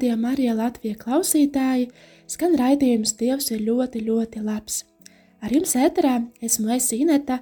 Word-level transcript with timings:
Radio 0.00 0.16
Marija 0.16 0.54
Latvija 0.56 0.96
klausītāji! 0.96 1.90
Skan 2.24 2.54
raidījums 2.56 3.10
Dievs 3.18 3.50
ir 3.52 3.60
ļoti, 3.66 4.00
ļoti 4.06 4.40
labs. 4.40 4.86
Ar 5.44 5.52
jums 5.52 5.74
ēterā 5.76 6.14
esmu 6.40 6.72
es 6.72 6.86
Ineta 6.96 7.36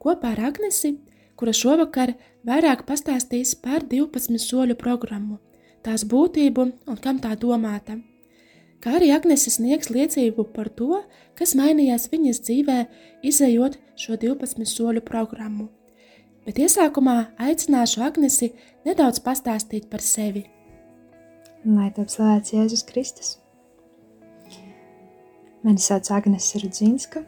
kopā 0.00 0.30
ar 0.32 0.40
Agnesi, 0.48 0.94
kura 1.36 1.52
šovakar 1.52 2.14
vairāk 2.48 2.86
pastāstīs 2.88 3.52
par 3.60 3.84
12 3.84 4.40
soļu 4.40 4.78
programmu, 4.80 5.36
tās 5.84 6.08
būtību 6.08 6.68
un 6.88 6.96
kam 6.96 7.20
tā 7.20 7.36
domāta. 7.36 8.00
Kā 8.80 8.96
arī 8.96 9.12
Agnese 9.12 9.52
sniegs 9.52 9.92
liecību 9.92 10.48
par 10.56 10.72
to, 10.72 11.02
kas 11.36 11.52
mainījās 11.60 12.08
viņas 12.08 12.40
dzīvē, 12.40 12.82
izējot 13.20 13.76
šo 14.00 14.16
12 14.16 14.64
soļu 14.64 15.04
programmu. 15.04 15.68
Bet 16.46 16.56
iesākumā 16.56 17.34
aicināšu 17.36 18.00
Agnesi 18.00 18.54
nedaudz 18.88 19.20
pastāstīt 19.20 19.92
par 19.92 20.00
sevi. 20.00 20.48
Lai 21.68 21.90
top 21.92 22.08
slavēts 22.08 22.54
Jēzus 22.54 22.80
Kristus. 22.88 23.34
Mani 25.60 25.82
sauc 25.84 26.06
Agnese 26.16 26.62
Rudzinska. 26.62 27.20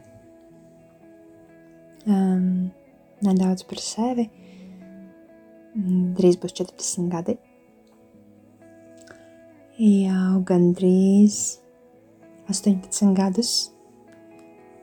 Um, 2.09 2.71
nedaudz 3.21 3.67
par 3.69 3.81
sevi. 3.85 4.25
Drīz 6.17 6.39
būs 6.41 6.55
40 6.57 7.11
gadi. 7.11 7.35
Jau 9.77 10.41
gandrīz 10.49 11.37
18 12.49 13.13
gadus 13.17 13.53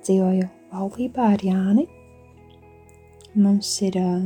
dzīvoju 0.07 0.47
laulībā 0.71 1.33
ar 1.35 1.43
Jāni. 1.49 1.89
Mums 3.35 3.75
ir 3.91 3.99
uh, 4.05 4.23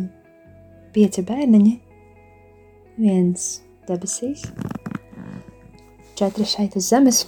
pieci 0.93 1.25
bērniņi, 1.25 1.75
viens 3.01 3.49
debesīs, 3.89 4.45
četri 6.23 6.45
šeit 6.47 6.77
uz 6.79 6.87
zemes. 6.87 7.25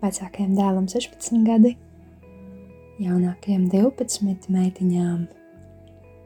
Vecākajam 0.00 0.54
dēlam 0.56 0.86
16 0.88 1.42
gadi, 1.44 1.74
jaunākajam 3.02 3.66
12, 3.68 4.46
meitiņām 4.54 5.26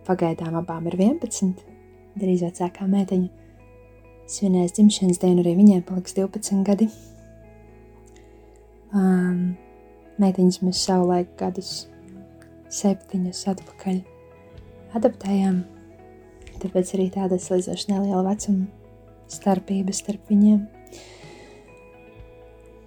pagaidām 0.06 0.58
abām 0.60 0.86
ir 0.86 0.94
11, 1.00 1.64
drīz 2.14 2.44
vecākā 2.46 2.86
meitiņa 2.92 3.48
svinēs 4.30 4.76
dzimšanas 4.76 5.18
dienu, 5.24 5.42
arī 5.42 5.56
viņai 5.58 5.80
paliks 5.88 6.14
12 6.14 6.62
gadi. 6.68 6.86
Um, 8.94 9.56
meitiņas 10.22 10.60
mēs 10.62 10.84
savulaik 10.84 11.32
gadus 11.40 11.72
septiņus 12.70 13.42
atpakaļ 13.56 13.98
adaptējām, 15.00 15.58
tāpēc 16.62 16.94
arī 16.94 17.08
tāda 17.18 17.40
salīdzinoši 17.42 17.90
neliela 17.90 18.22
vecuma 18.28 18.70
starpības 19.38 20.02
starp 20.02 20.30
viņiem. 20.30 20.60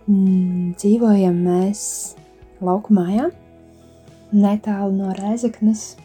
Mm, 0.05 0.73
dzīvojam 0.77 1.37
mēs 1.47 1.83
lauku 2.61 2.93
mājā, 2.93 3.31
netālu 4.35 4.93
no 4.99 5.13
Rēzaknes, 5.17 5.95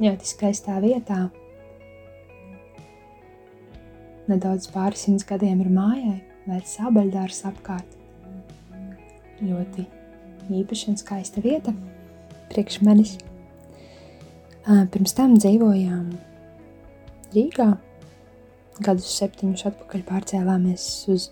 ļoti 0.00 0.30
skaistā 0.30 0.78
vietā. 0.82 1.26
Nedaudz 4.30 4.70
pāris 4.72 5.04
simts 5.04 5.26
gadiem 5.28 5.60
ir 5.60 5.68
mājai, 5.68 6.16
vērts 6.48 6.78
sābeļdārs 6.78 7.42
apkārt. 7.50 7.98
Ļoti 9.44 9.84
īpaša 10.54 10.94
un 10.94 11.00
skaista 11.00 11.44
vieta 11.44 11.74
priekš 12.52 12.80
manis. 12.86 13.18
Pirms 14.64 15.12
tam 15.12 15.36
dzīvojām 15.36 16.06
Rīgā, 17.34 17.66
gadus 18.82 19.10
septiņus 19.20 19.66
atpakaļ 19.70 20.04
pārcēlāmies 20.08 20.86
uz 21.14 21.28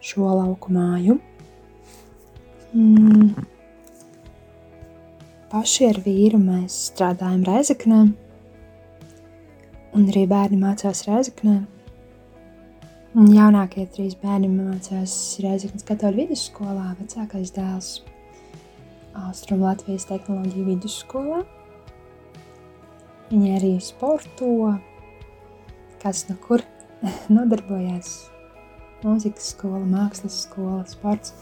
šo 0.00 0.28
lauku 0.32 0.72
māju. 0.72 1.18
Mm. 2.72 3.34
Paši 5.50 5.88
ar 5.90 5.98
vīru 6.04 6.38
mēs 6.38 6.76
strādājam 6.92 7.42
Reizeknē, 7.48 8.00
un 9.98 10.06
arī 10.12 10.24
bērni 10.30 10.60
mācās 10.60 11.02
Reizeknē. 11.08 11.56
Un 13.18 13.26
jaunākie 13.34 13.88
trīs 13.90 14.14
bērni 14.20 14.46
mācās 14.52 15.12
Reizeknas 15.42 15.82
katoļu 15.88 16.22
vidusskolā, 16.22 16.92
vecākais 17.00 17.50
dēls 17.56 17.88
Austrum 19.26 19.64
Latvijas 19.66 20.06
tehnoloģiju 20.06 20.68
vidusskolā. 20.68 21.40
Viņi 23.32 23.50
arī 23.56 23.72
sporto, 23.82 24.76
kas 26.02 26.26
no 26.28 26.36
kur 26.42 26.64
nodarbojās. 27.34 28.30
Mūzikas 29.00 29.54
skola, 29.54 29.80
mākslas 29.88 30.42
skola, 30.44 30.82
sports. 30.88 31.34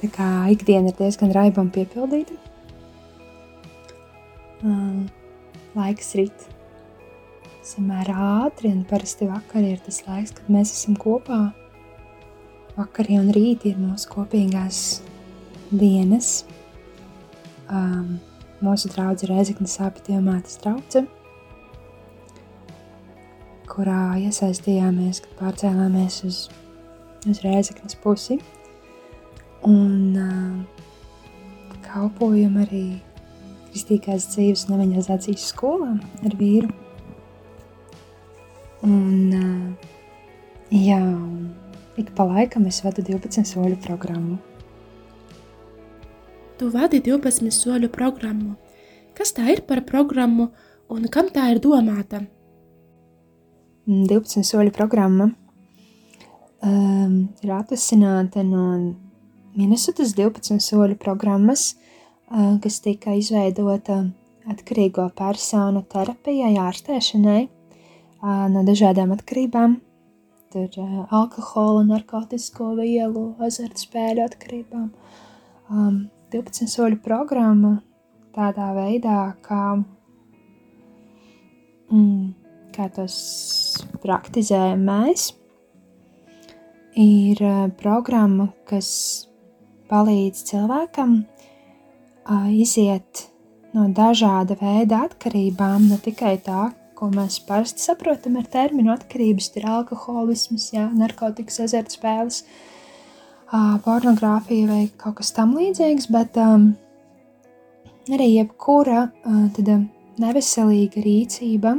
Tā 0.00 0.08
kā 0.12 0.26
ikdiena 0.52 0.92
ir 0.92 0.98
diezgan 0.98 1.32
raiba 1.32 1.62
un 1.64 1.72
piepildīta. 1.72 2.36
Um, 4.64 5.06
laiks 5.76 6.14
rīt 6.16 6.46
samērā 7.66 8.16
ātri, 8.46 8.70
un 8.72 8.84
parasti 8.88 9.28
vakarā 9.28 9.74
ir 9.74 9.82
tas 9.84 10.02
laiks, 10.06 10.32
kad 10.36 10.48
mēs 10.52 10.72
esam 10.72 10.96
kopā. 11.00 11.40
Vakarī 12.76 13.18
un 13.20 13.32
rītī 13.32 13.72
ir 13.72 13.80
mūsu 13.80 14.08
kopīgās 14.12 14.80
dienas. 15.72 16.44
Um, 17.66 18.18
mūsu 18.64 18.92
draudzene 18.92 19.34
Reizeknas 19.34 19.80
apgabala 19.82 20.22
mātes 20.30 20.60
draudzene 20.62 21.15
kurā 23.70 24.16
iesaistījāmies, 24.22 25.20
kad 25.24 25.34
pārcēlāmies 25.40 26.22
uz, 26.26 26.38
uz 27.28 27.42
Rēzaknes 27.44 27.98
pusi. 28.02 28.38
Un 29.66 30.16
uh, 30.20 30.86
kalpojam 31.86 32.58
arī 32.62 32.86
kristīgās 33.70 34.28
dzīves 34.32 34.66
un 34.68 34.76
evanģelizācijas 34.78 35.48
skolā 35.52 35.94
ar 36.26 36.36
vīru. 36.38 36.70
Un, 38.86 39.32
uh, 39.34 39.88
jā, 40.70 41.00
ik 41.98 42.12
pa 42.16 42.28
laikam 42.28 42.68
es 42.70 42.82
vadu 42.84 43.04
12 43.06 43.48
soļu 43.48 43.80
programmu. 43.86 44.38
Tu 46.56 46.70
vadi 46.72 47.02
12 47.04 47.52
soļu 47.52 47.90
programmu. 47.92 48.54
Kas 49.16 49.34
tā 49.36 49.50
ir 49.52 49.64
par 49.68 49.82
programmu 49.88 50.50
un 50.92 51.04
kam 51.12 51.28
tā 51.32 51.50
ir 51.52 51.60
domāta? 51.64 52.22
12 53.86 54.42
soļu 54.42 54.72
programma 54.74 55.28
um, 56.66 57.18
ir 57.42 57.52
atvasināta 57.54 58.42
no 58.42 58.64
Minnesotas 59.56 60.12
12 60.18 60.58
soļu 60.60 60.96
programmas, 61.00 61.76
uh, 62.28 62.56
kas 62.62 62.80
tika 62.84 63.14
izveidota 63.16 64.02
atkarīgo 64.50 65.06
personu 65.16 65.84
terapijai, 65.90 66.56
ārstēšanai 66.60 67.42
uh, 67.46 68.46
no 68.52 68.64
dažādām 68.66 69.14
atkarībām. 69.14 69.78
Tur 70.52 70.80
uh, 70.82 71.04
alkohola, 71.14 71.84
narkotiku 71.86 72.74
vielu, 72.80 73.28
azartspēļu 73.46 74.24
atkarībām. 74.26 74.90
Um, 75.70 76.08
12 76.34 76.68
soļu 76.74 76.98
programma 77.06 77.76
tādā 78.36 78.72
veidā, 78.76 79.20
kā 79.46 79.62
mm, 81.94 82.34
kā 82.76 82.90
tos 82.92 83.16
praktizējam 84.06 84.86
mēs, 84.86 85.28
ir 86.96 87.42
eh, 87.42 87.62
programma, 87.82 88.52
kas 88.70 88.88
palīdz 89.90 90.46
cilvēkam 90.48 91.18
iziet 92.50 93.20
no 93.76 93.84
dažāda 93.94 94.56
veida 94.58 95.04
atkarībām, 95.06 95.84
ne 95.90 95.98
tikai 96.02 96.32
tā, 96.42 96.70
ko 96.96 97.10
mēs 97.12 97.38
parasti 97.44 97.84
saprotam 97.84 98.38
ar 98.40 98.48
terminu 98.50 98.92
atkarības, 98.94 99.50
ir 99.58 99.68
alkoholisms, 99.68 100.70
jā, 100.72 100.86
narkotikas, 100.96 101.60
azartspēles, 101.66 102.40
pornogrāfija 103.84 104.70
vai 104.70 104.80
kaut 104.98 105.20
kas 105.20 105.34
tam 105.36 105.54
līdzīgs, 105.58 106.08
bet 106.12 106.38
um, 106.40 106.70
arī 108.10 108.32
jebkura 108.38 109.04
uh, 109.06 109.44
tad, 109.56 109.70
neveselīga 110.22 111.04
rīcība, 111.04 111.76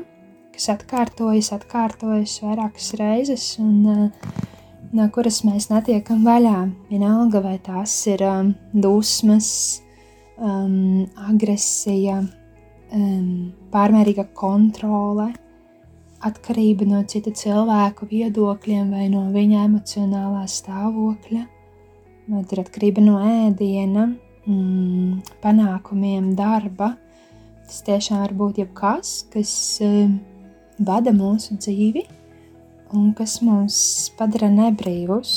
kas 0.57 0.71
atkārtojas, 0.74 1.51
atkārtojas 1.54 2.39
vairākas 2.42 2.94
reizes, 2.98 3.44
un 3.62 3.74
uh, 3.86 4.45
no 4.98 5.06
kuras 5.13 5.44
mēs 5.45 5.69
netiekam 5.69 6.24
vaļā. 6.25 6.63
Vienalga, 6.89 7.44
vai 7.45 7.57
tās 7.62 7.94
ir 8.09 8.24
um, 8.25 8.54
dusmas, 8.74 9.50
um, 10.42 11.06
agresija, 11.30 12.24
um, 12.98 13.27
pārmērīga 13.74 14.25
kontrole, 14.38 15.30
atkarība 16.25 16.88
no 16.89 17.04
cita 17.06 17.30
cilvēku 17.38 18.07
viedokļiem 18.09 18.89
vai 18.95 19.06
no 19.13 19.27
viņa 19.36 19.68
emocionālā 19.68 20.48
stāvokļa, 20.50 21.44
vai 22.31 22.42
ir 22.42 22.63
atkarība 22.63 23.04
no 23.06 23.19
ēdiena, 23.21 24.07
mm, 24.48 25.38
panākumiem, 25.45 26.33
darba. 26.39 26.95
Tas 27.68 27.83
tiešām 27.86 28.24
var 28.24 28.33
būt 28.39 28.63
jebkas, 28.63 29.19
kas 29.30 29.54
um, 29.86 30.18
vada 30.79 31.13
mūsu 31.15 31.57
dzīvi 31.57 32.03
un 32.95 33.12
kas 33.18 33.39
mūs 33.44 33.77
padara 34.18 34.50
nebrīvus. 34.53 35.33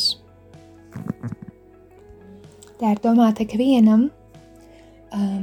Tā 2.80 2.94
ir 2.94 3.00
domāta 3.04 3.44
ikvienam, 3.44 4.08
um, 5.16 5.42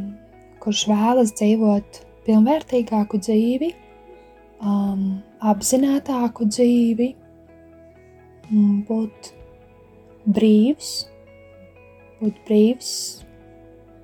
kurš 0.63 0.87
vēlas 0.89 1.33
dzīvot 1.37 2.01
pilnvērtīgāku 2.25 3.19
dzīvi, 3.21 3.71
um, 4.61 5.19
apzinātāku 5.51 6.47
dzīvi, 6.49 7.11
būt 8.87 9.31
brīvs, 10.27 10.91
būt 12.21 12.41
brīvs 12.47 12.91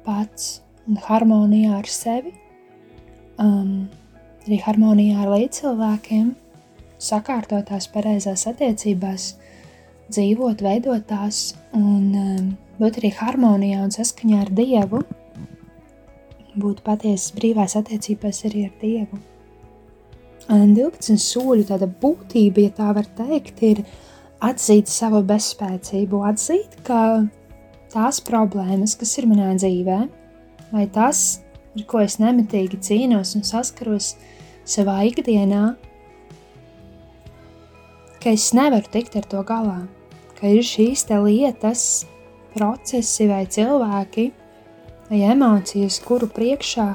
pats 0.04 0.62
un 0.88 1.00
harmonijā 1.00 1.80
ar 1.80 1.90
sevi, 1.90 2.34
um, 3.40 3.88
arī 4.48 4.60
harmonijā 4.64 5.24
ar 5.24 5.34
līdzcilvēkiem 5.34 6.34
sakārtotās, 7.04 7.90
pareizās 7.92 8.46
attiecībās, 8.50 9.34
dzīvot, 10.12 10.64
veidot 10.64 11.06
tās 11.08 11.54
un 11.76 12.16
um, 12.20 12.48
būt 12.80 13.02
arī 13.02 13.12
harmonijā 13.18 13.84
un 13.84 13.94
saskaņā 13.94 14.42
ar 14.46 14.52
Dievu, 14.56 15.04
būt 16.60 16.82
patiesas 16.86 17.34
brīvās 17.36 17.78
attiecībās 17.80 18.44
arī 18.50 18.68
ar 18.70 18.74
Dievu. 18.82 19.20
Un 20.52 20.74
12 20.76 21.16
soļu 21.24 21.64
tāda 21.70 21.88
būtība, 21.88 22.66
ja 22.66 22.74
tā 22.76 22.90
var 22.96 23.08
teikt, 23.18 23.62
ir 23.64 23.84
atzīt 24.44 24.92
savu 24.92 25.24
bezspēcību, 25.28 26.20
atzīt, 26.28 26.82
ka 26.84 27.24
tās 27.94 28.20
problēmas, 28.26 28.98
kas 29.00 29.16
ir 29.22 29.30
manā 29.32 29.54
dzīvē, 29.56 30.00
vai 30.74 30.86
tas, 30.92 31.40
ar 31.78 31.86
ko 31.88 32.04
es 32.04 32.20
nemitīgi 32.20 32.82
cīnos 32.84 33.38
un 33.40 33.48
saskaros 33.48 34.14
savā 34.66 35.02
ikdienā, 35.10 35.76
ka 38.24 38.32
es 38.32 38.52
nevaru 38.56 38.88
tikt 38.92 39.18
ar 39.20 39.28
to 39.28 39.44
galā, 39.48 39.82
ka 40.40 40.48
ir 40.48 40.64
šīs 40.64 41.08
lietas, 41.12 42.06
procesi 42.54 43.28
vai 43.28 43.46
cilvēki 43.46 44.30
vai 45.10 45.24
emocijas, 45.34 46.00
kuru 46.04 46.30
priekšā 46.32 46.94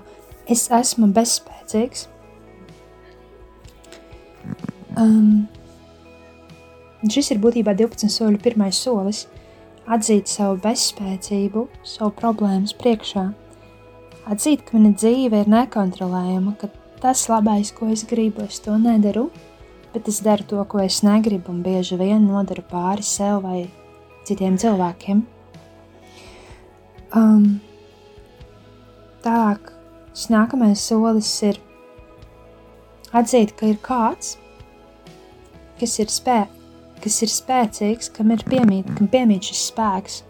es 0.48 0.68
esmu 0.72 1.10
bezspēcīgs. 1.12 2.06
Um, 4.98 5.46
šis 7.06 7.34
ir 7.34 7.42
būtībā 7.42 7.74
12 7.76 8.10
soļu 8.10 8.40
pirmais 8.42 8.78
solis- 8.78 9.26
atzīt 9.94 10.26
savu 10.26 10.58
bezspēcību, 10.64 11.68
savu 11.84 12.10
problēmas 12.16 12.74
priekšā. 12.74 13.28
Atzīt, 14.28 14.64
ka 14.64 14.76
mana 14.76 14.92
dzīve 14.92 15.44
ir 15.44 15.46
nekontrolējama, 15.48 16.56
ka 16.58 16.68
tas 17.02 17.28
labais, 17.30 17.70
ko 17.74 17.88
es 17.92 18.04
gribu, 18.08 18.44
es 18.46 18.58
to 18.62 18.74
nedaru, 18.78 19.28
bet 19.94 20.08
es 20.10 20.20
daru 20.24 20.44
to, 20.48 20.64
ko 20.68 20.82
es 20.82 21.00
negribu, 21.06 21.52
un 21.52 21.62
bieži 21.62 21.98
vien 22.00 22.26
nodaru 22.26 22.64
pāri 22.70 23.06
sev 23.06 23.42
vai 23.44 23.68
citiem 24.28 24.58
cilvēkiem. 24.60 25.22
Um, 27.16 27.46
tālāk, 29.24 29.72
šis 30.12 30.28
nākamais 30.34 30.82
solis 30.84 31.30
ir 31.46 31.60
atzīt, 33.16 33.54
ka 33.56 33.70
ir 33.70 33.80
kāds, 33.84 34.36
kas 35.80 35.98
ir, 36.02 36.12
spē, 36.12 36.42
kas 37.02 37.20
ir 37.24 37.32
spēcīgs, 37.32 38.12
kam 38.12 38.34
ir 38.34 38.44
piemīt, 38.48 38.90
kam 38.98 39.08
piemīt 39.08 39.48
šis 39.48 39.68
spēks, 39.70 40.22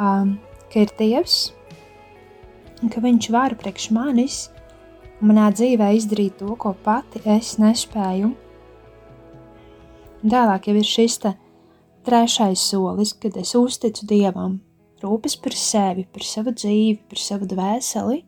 um, 0.00 0.38
ka 0.72 0.82
ir 0.82 0.94
Dievs, 0.98 1.50
un 2.80 2.90
ka 2.90 3.02
Viņš 3.04 3.30
var 3.34 3.54
priekš 3.60 3.90
manis 3.94 4.48
manā 5.24 5.50
dzīvē 5.54 5.90
izdarīt 5.96 6.38
to, 6.40 6.54
ko 6.60 6.74
pati 6.84 7.22
es 7.28 7.56
nespēju. 7.60 8.32
Tālāk 10.20 10.68
jau 10.68 10.76
ir 10.76 10.86
šis 10.86 11.20
trešais 12.04 12.60
solis, 12.70 13.14
kad 13.16 13.36
es 13.40 13.54
uzticu 13.56 14.06
Dievam, 14.08 14.58
rūpes 15.02 15.36
par 15.40 15.56
sevi, 15.56 16.06
par 16.12 16.24
savu 16.24 16.52
dzīvi, 16.56 16.98
par 17.08 17.20
savu 17.20 17.48
dvēseli. 17.48 18.20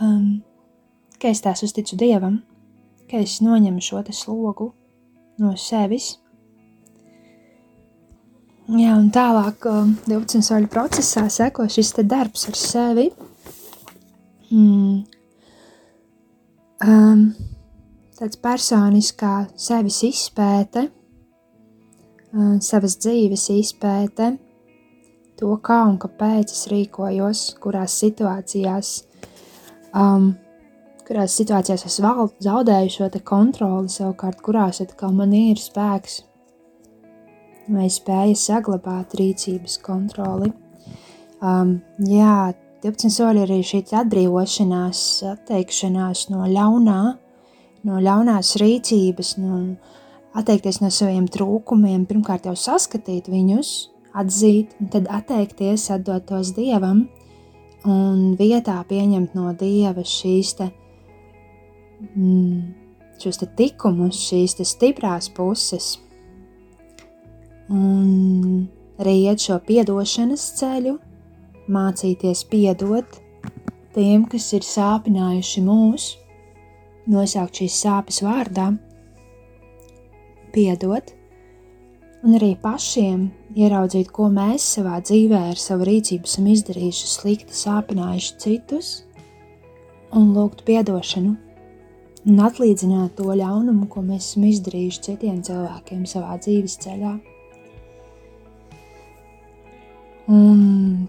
Um, 0.00 0.40
ka 1.20 1.28
es 1.28 1.42
tās 1.44 1.62
uzticu 1.66 1.98
Dievam, 2.00 2.40
ka 3.10 3.20
es 3.20 3.40
noņemu 3.44 3.84
šo 3.84 4.02
slogu 4.16 4.72
no 5.40 5.52
sevis. 5.56 6.14
Jā, 8.70 8.94
un 8.94 9.08
tālāk, 9.10 9.64
12 10.06 10.36
um, 10.38 10.44
soļu 10.46 10.68
procesā, 10.70 11.24
seko 11.28 11.66
šis 11.68 11.96
darbs 12.06 12.46
ar 12.48 12.56
sevi. 12.56 13.08
Mm. 14.50 15.19
Um, 16.80 17.26
tāds 18.16 18.38
personiskā 18.40 19.34
sevis 19.60 19.98
izpēte, 20.06 20.86
savas 22.64 22.94
dzīves 23.02 23.48
izpēte, 23.52 24.30
to, 25.40 25.50
kā 25.64 25.82
un 25.88 25.98
kāpēc 26.00 26.54
es 26.54 26.62
rīkojos, 26.70 27.42
kurās 27.60 27.96
situācijās, 28.00 28.94
um, 29.92 30.32
kurās 31.08 31.36
situācijās 31.40 31.84
es 31.88 32.00
zaudēju 32.00 32.96
šo 32.96 33.10
kontroli, 33.24 33.92
savukārt 33.92 34.40
kurās 34.40 34.80
atkal 34.80 35.12
man 35.16 35.32
ir 35.36 35.60
spēks 35.60 36.22
vai 37.70 37.86
spēja 37.92 38.36
saglabāt 38.38 39.14
rīcības 39.20 39.78
kontroli. 39.84 40.50
Um, 41.40 41.78
jā, 42.04 42.52
12 42.80 43.12
soļi 43.12 43.42
arī 43.44 43.58
šī 43.66 43.82
atbrīvošanās, 43.92 45.00
atteikšanās 45.34 46.28
no 46.32 46.46
ļaunā, 46.48 47.00
no 47.84 48.00
ļaunās 48.00 48.54
rīcības, 48.60 49.34
no 49.42 49.58
atteikties 50.40 50.80
no 50.80 50.88
saviem 50.94 51.26
trūkumiem, 51.28 52.06
pirmkārt 52.08 52.48
jau 52.48 52.54
saskatīt 52.56 53.28
viņus, 53.28 53.72
atzīt, 54.16 54.72
un 54.80 54.88
tad 54.94 55.10
atteikties, 55.12 55.90
atdot 55.92 56.24
tos 56.30 56.54
dievam, 56.56 57.04
un 57.84 58.22
vietā 58.40 58.78
pieņemt 58.88 59.36
no 59.36 59.52
dieva 59.60 60.00
šīs 60.00 60.54
te, 60.62 60.70
mm, 62.14 62.64
šos 63.20 63.42
te 63.42 63.50
tikumus, 63.60 64.24
šīs 64.30 64.56
te 64.56 64.64
stiprās 64.64 65.28
puses, 65.36 65.98
un 67.68 68.64
arī 68.96 69.18
iet 69.26 69.44
šo 69.44 69.60
piedošanas 69.68 70.48
ceļu, 70.56 70.96
mācīties 71.72 72.44
piedot 72.50 73.20
tiem, 73.94 74.26
kas 74.30 74.50
ir 74.56 74.66
sāpinājuši 74.66 75.62
mūsu, 75.66 76.18
nosaukt 77.10 77.60
šīs 77.60 77.78
sāpes 77.84 78.20
vārdā, 78.22 78.70
piedot, 80.54 81.12
un 82.22 82.36
arī 82.38 82.52
pašiem 82.62 83.28
ieraudzīt, 83.58 84.10
ko 84.14 84.28
mēs 84.32 84.66
savā 84.76 85.00
dzīvē 85.02 85.44
ar 85.52 85.60
savu 85.60 85.88
rīcību 85.88 86.30
esam 86.30 86.50
izdarījuši 86.52 87.12
slikti, 87.14 87.56
sāpinājuši 87.56 88.36
citus, 88.44 88.90
un 90.14 90.32
lūgt 90.36 90.62
atdošanu, 90.66 91.34
un 92.28 92.44
atlīdzināt 92.46 93.16
to 93.18 93.32
ļaunumu, 93.32 93.88
ko 93.90 94.04
mēs 94.06 94.30
esam 94.32 94.46
izdarījuši 94.50 95.04
citiem 95.08 95.42
cilvēkiem 95.46 96.06
savā 96.06 96.38
dzīves 96.42 96.78
ceļā. 96.84 97.16
Un 100.30 100.60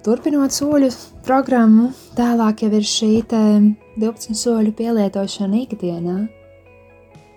turpinot 0.06 0.54
soļu 0.56 0.90
programmu, 1.26 1.90
tālāk 2.18 2.64
jau 2.66 2.72
ir 2.78 2.86
šī 2.88 3.10
12 3.30 4.38
soļu 4.38 4.74
pielietošana 4.78 5.64
ikdienā. 5.66 6.18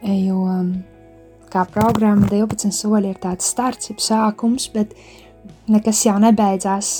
Jo 0.04 0.42
kā 1.52 1.64
programma 1.72 2.28
12 2.30 2.74
soļi 2.74 3.14
ir 3.14 3.18
tāds 3.22 3.48
starts, 3.50 3.90
jau 3.90 3.96
sākums, 4.02 4.68
bet 4.74 4.94
nekas 5.70 6.04
jau 6.06 6.18
nebeidzās. 6.22 6.92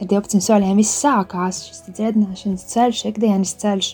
Ar 0.00 0.08
12 0.08 0.40
soļiem 0.46 0.78
viss 0.80 1.02
sākās, 1.02 1.64
šis 1.68 1.84
dziedināšanas 1.90 2.64
ceļš, 2.70 3.04
ikdienas 3.10 3.52
ceļš 3.60 3.90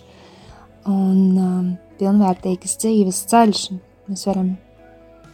un 0.86 1.18
um, 1.34 1.74
pilnvērtīgas 1.98 2.78
dzīves 2.82 3.24
ceļš. 3.32 3.66
Mēs 4.06 4.28
varam 4.28 4.54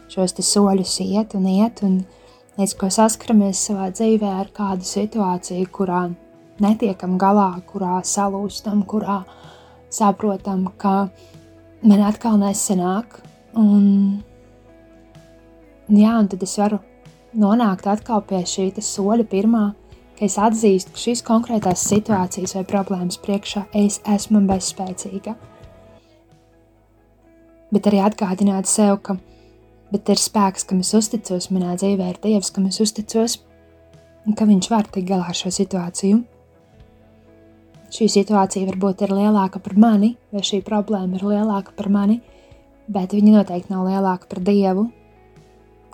šos 0.09 0.33
soļus 0.39 0.97
iet 1.05 1.37
un 1.37 1.45
iet 1.51 1.85
un 1.85 1.99
iet 2.01 2.19
līdz 2.59 2.75
ko 2.77 2.89
saskaramies 2.93 3.61
savā 3.67 3.89
dzīvē 3.93 4.29
ar 4.43 4.49
kādu 4.53 4.85
situāciju, 4.85 5.69
kurā 5.73 6.03
netiekam 6.61 7.17
galā, 7.21 7.49
kurā 7.69 7.99
salūstam, 8.05 8.83
kurā 8.89 9.23
saprotam, 9.93 10.67
ka 10.77 11.07
man 11.83 12.03
atkal 12.05 12.37
nesanāk. 12.41 13.21
Un, 13.57 14.21
jā, 15.89 16.13
un 16.17 16.29
tad 16.29 16.45
es 16.45 16.57
varu 16.61 16.81
nonākt 17.37 17.89
atkal 17.89 18.21
pie 18.29 18.43
šī 18.49 18.69
soļa 18.81 19.25
pirmā, 19.29 19.65
ka 20.17 20.25
es 20.27 20.37
atzīstu, 20.37 20.93
ka 20.93 21.03
šīs 21.07 21.25
konkrētās 21.25 21.87
situācijas 21.89 22.55
vai 22.59 22.65
problēmas 22.69 23.19
priekšā 23.21 23.65
es 23.81 23.99
esmu 24.05 24.45
bezspēcīga. 24.49 25.35
Bet 27.73 27.89
arī 27.89 28.03
atgādināt 28.05 28.69
sev, 28.69 28.99
ka 29.01 29.17
ir 29.93 30.19
spēks, 30.19 30.65
kam 30.65 30.79
es 30.81 30.93
uzticos, 30.97 31.51
manā 31.53 31.75
dzīvē 31.77 32.09
ir 32.09 32.19
Dievs, 32.23 32.49
kam 32.53 32.65
es 32.69 32.79
uzticos, 32.81 33.37
un 34.25 34.37
ka 34.37 34.47
Viņš 34.49 34.69
var 34.71 34.87
tikt 34.89 35.09
galā 35.09 35.27
ar 35.29 35.37
šo 35.37 35.51
situāciju. 35.53 36.23
Šī 37.93 38.07
situācija 38.09 38.65
varbūt 38.71 39.03
ir 39.05 39.13
lielāka 39.13 39.61
par 39.61 39.75
mani, 39.77 40.15
vai 40.33 40.41
šī 40.41 40.63
problēma 40.65 41.19
ir 41.19 41.27
lielāka 41.29 41.75
par 41.77 41.91
mani, 41.93 42.21
bet 42.89 43.13
viņa 43.13 43.35
noteikti 43.37 43.69
nav 43.69 43.85
lielāka 43.85 44.31
par 44.31 44.41
Dievu, 44.41 44.87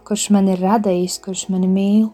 kurš 0.08 0.30
man 0.32 0.48
ir 0.48 0.64
radījis, 0.64 1.20
kurš 1.26 1.50
mani 1.52 1.68
mīl 1.68 2.08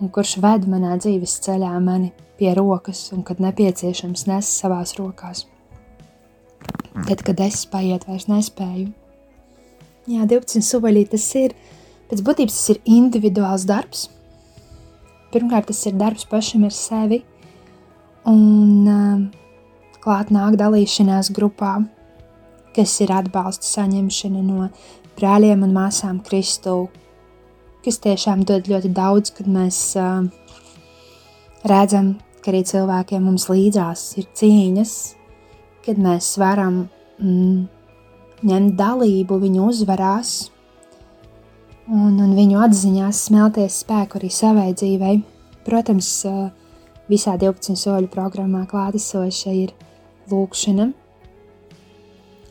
un 0.00 0.08
kurš 0.08 0.38
ved 0.40 0.64
manā 0.72 0.96
dzīves 0.96 1.36
ceļā 1.44 1.76
mani 1.84 2.14
pie 2.38 2.54
rokas 2.56 3.10
un, 3.12 3.22
kad 3.22 3.44
nepieciešams, 3.44 4.24
nes 4.30 4.56
savās 4.62 4.96
rokās. 4.98 5.44
Tad, 7.04 7.20
kad 7.26 7.40
es 7.44 7.66
paiet, 7.68 8.08
vairs 8.08 8.30
nespēju. 8.30 8.88
Jā, 10.04 10.26
12 10.28 10.60
soļi 10.60 11.06
tas 11.14 11.26
ir, 11.40 11.54
pēc 12.10 12.20
būtības 12.24 12.56
tas 12.58 12.72
ir 12.74 12.80
individuāls 12.84 13.64
darbs. 13.68 14.08
Pirmkārt, 15.32 15.70
tas 15.70 15.80
ir 15.88 15.96
darbs 15.98 16.26
pašam 16.28 16.66
ar 16.68 16.74
sevi, 16.76 17.22
un 18.28 18.84
uh, 18.84 19.22
klāt 20.04 20.28
nāk 20.34 20.58
dalīšanās 20.60 21.32
grupā, 21.34 21.78
kas 22.76 22.92
ir 23.00 23.14
atbalsta 23.14 23.66
saņemšana 23.66 24.44
no 24.44 24.68
brāļiem 25.16 25.64
un 25.64 25.72
māsām 25.74 26.20
Kristu, 26.26 26.90
kas 27.84 28.00
tiešām 28.04 28.44
dod 28.44 28.68
ļoti 28.68 28.92
daudz, 28.94 29.32
kad 29.38 29.48
mēs 29.48 29.80
uh, 30.00 30.28
redzam, 31.64 32.18
ka 32.44 32.52
arī 32.52 32.60
cilvēkiem 32.68 33.24
mums 33.24 33.48
līdzās 33.48 34.10
ir 34.20 34.28
cīņas, 34.36 34.92
kad 35.86 36.00
mēs 36.00 36.34
varam 36.40 36.84
mm, 37.16 37.73
ņemt 38.44 38.74
dalību 38.78 39.38
viņu 39.40 39.68
uzvarās 39.70 40.34
un, 41.88 42.18
un 42.20 42.34
viņu 42.36 42.60
atziņās 42.66 43.22
smelties 43.28 43.80
spēku 43.84 44.20
arī 44.20 44.30
savai 44.32 44.70
dzīvei. 44.76 45.22
Protams, 45.64 46.10
uh, 46.28 46.50
visā 47.08 47.36
12 47.40 47.76
soļu 47.80 48.10
programmā 48.12 48.64
klātesoša 48.68 49.54
ir 49.56 49.72
lūkšana, 50.30 50.90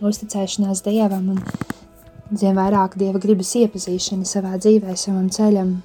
uzticēšanās 0.03 0.83
Dievam 0.85 1.33
un 1.35 1.41
zem 2.37 2.57
vairāk 2.57 2.97
Dieva 2.99 3.21
gribas 3.21 3.53
iepazīšana 3.59 4.27
savā 4.27 4.57
dzīvē, 4.61 4.95
savam 4.99 5.29
ceļam. 5.33 5.75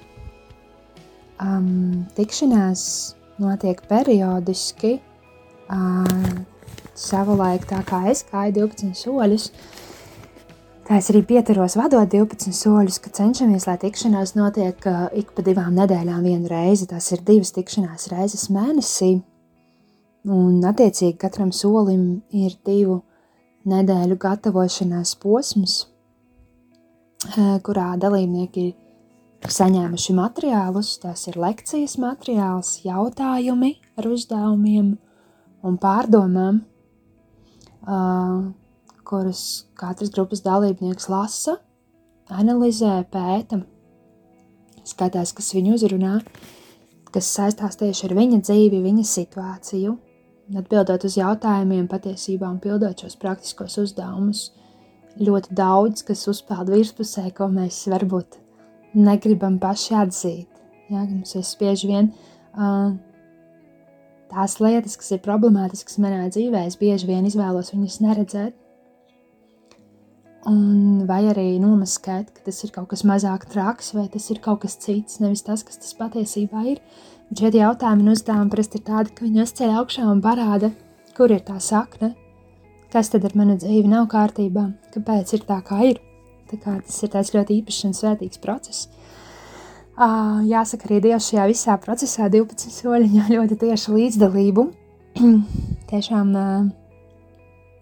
Um, 1.39 2.07
tikšanās 2.17 2.83
notiek 3.39 3.81
periodiski, 3.89 4.97
uh, 5.71 6.33
savulaik 6.99 7.69
tā 7.71 7.83
kā 7.87 8.03
es 8.11 8.25
gāju 8.27 8.57
12 8.65 8.97
soļus, 8.99 9.53
Tā 10.89 10.97
es 11.03 11.11
arī 11.13 11.21
pieturos 11.29 11.75
vadot 11.77 12.09
12 12.09 12.55
soļus, 12.57 12.97
ka 13.05 13.11
cenšamies, 13.13 13.67
lai 13.69 13.75
tikšanās 13.83 14.31
notiek 14.39 14.87
uh, 14.89 15.03
ik 15.13 15.35
pa 15.37 15.43
divām 15.45 15.75
nedēļām 15.77 16.23
vienu 16.25 16.49
reizi. 16.49 16.87
Tas 16.89 17.11
ir 17.13 17.21
divas 17.29 17.53
tikšanās 17.53 18.09
reizes 18.09 18.47
mēnesī. 18.49 19.19
Un, 20.33 20.63
attiecīgi, 20.65 21.19
katram 21.21 21.51
solim 21.53 22.23
ir 22.33 22.57
divu 22.65 23.03
nedēļu 23.69 24.17
gatavošanās 24.21 25.13
posms, 25.21 25.75
kurā 27.69 27.89
dalībnieki 28.01 28.65
ir 29.45 29.55
saņēmuši 29.59 30.17
materiālus. 30.17 30.95
Tas 31.05 31.27
ir 31.29 31.37
lekcijas 31.41 31.99
materiāls, 32.01 32.79
jautājumi 32.87 33.75
ar 34.01 34.09
uzdevumiem 34.09 34.95
un 35.69 35.77
pārdomām, 35.85 36.63
kurus 39.09 39.43
katras 39.79 40.13
grupas 40.15 40.43
dalībnieks 40.45 41.09
lasa, 41.13 41.57
analizē, 42.29 43.01
pēta, 43.13 43.63
skatās, 44.89 45.33
kas 45.37 45.55
viņu 45.57 45.79
uzrunā, 45.79 46.19
kas 47.13 47.31
saistās 47.33 47.81
tieši 47.81 48.09
ar 48.09 48.19
viņa 48.19 48.43
dzīvi, 48.45 48.83
viņa 48.85 49.07
situāciju 49.09 49.97
atbildot 50.57 51.05
uz 51.05 51.19
jautājumiem, 51.19 51.89
patiesībā 51.91 52.49
un 52.49 52.61
pildot 52.63 53.03
šos 53.03 53.19
praktiskos 53.21 53.77
uzdevumus, 53.83 54.47
ļoti 55.21 55.57
daudz, 55.57 56.05
kas 56.09 56.25
uzpeld 56.31 56.71
virspusē, 56.73 57.27
ko 57.37 57.51
mēs 57.53 57.83
varbūt 57.91 58.39
negribam 58.97 59.59
paši 59.61 59.97
atzīt. 59.99 60.49
Ja, 60.89 61.05
mums 61.05 61.35
ir 61.37 61.45
bieži 61.61 61.91
vien 61.91 62.09
uh, 62.57 62.95
tās 64.33 64.57
lietas, 64.63 64.97
kas 65.01 65.13
ir 65.13 65.21
problemātiskas 65.25 65.99
manā 66.01 66.31
dzīvē, 66.33 66.65
es 66.69 66.79
bieži 66.81 67.11
vien 67.11 67.29
izvēlos 67.29 67.75
viņas 67.75 68.01
neredzēt. 68.07 68.57
Un 70.47 71.03
vai 71.09 71.25
arī 71.27 71.57
nomaskēt, 71.59 72.31
ka 72.37 72.45
tas 72.47 72.63
ir 72.63 72.71
kaut 72.75 72.87
kas 72.93 73.03
mazāk 73.09 73.49
traks, 73.51 73.91
vai 73.97 74.07
tas 74.13 74.29
ir 74.31 74.39
kaut 74.45 74.63
kas 74.63 74.79
cits, 74.79 75.19
nevis 75.23 75.43
tas, 75.43 75.65
kas 75.67 75.81
tas 75.83 75.97
patiesībā 75.99 76.63
ir. 76.71 76.79
Šie 77.35 77.51
jautājumi 77.53 78.07
un 78.07 78.13
uzdevumi 78.15 78.53
parasti 78.53 78.79
ir 78.79 78.85
tādi, 78.87 79.13
ka 79.13 79.27
viņi 79.27 79.43
uzceļ 79.43 79.75
augšā 79.81 80.07
un 80.09 80.23
parāda, 80.25 80.71
kur 81.19 81.35
ir 81.35 81.43
tā 81.45 81.59
sakne, 81.61 82.15
kas 82.93 83.11
tad 83.13 83.27
ar 83.27 83.35
manu 83.37 83.59
dzīvi 83.59 83.91
nav 83.91 84.07
kārtībā, 84.13 84.69
kāpēc 84.95 85.35
ir 85.37 85.45
tā, 85.51 85.59
kā 85.67 85.83
ir. 85.91 86.01
Tā 86.49 86.57
kā 86.63 86.79
tas 86.81 87.03
ir 87.05 87.13
tāds 87.13 87.35
ļoti 87.35 87.59
īpašs 87.59 87.85
un 87.91 87.99
svētīgs 87.99 88.41
process. 88.41 88.87
Uh, 89.99 90.39
jāsaka, 90.47 90.87
arī 90.87 91.03
Dievs 91.09 91.27
šajā 91.27 91.45
visā 91.51 91.75
procesā 91.83 92.29
12 92.31 92.71
soļiņā 92.71 93.25
ļoti 93.35 93.59
tieši 93.65 93.97
līdzdalību. 93.97 94.69
Tiešām 95.91 96.31
uh, 96.39 96.69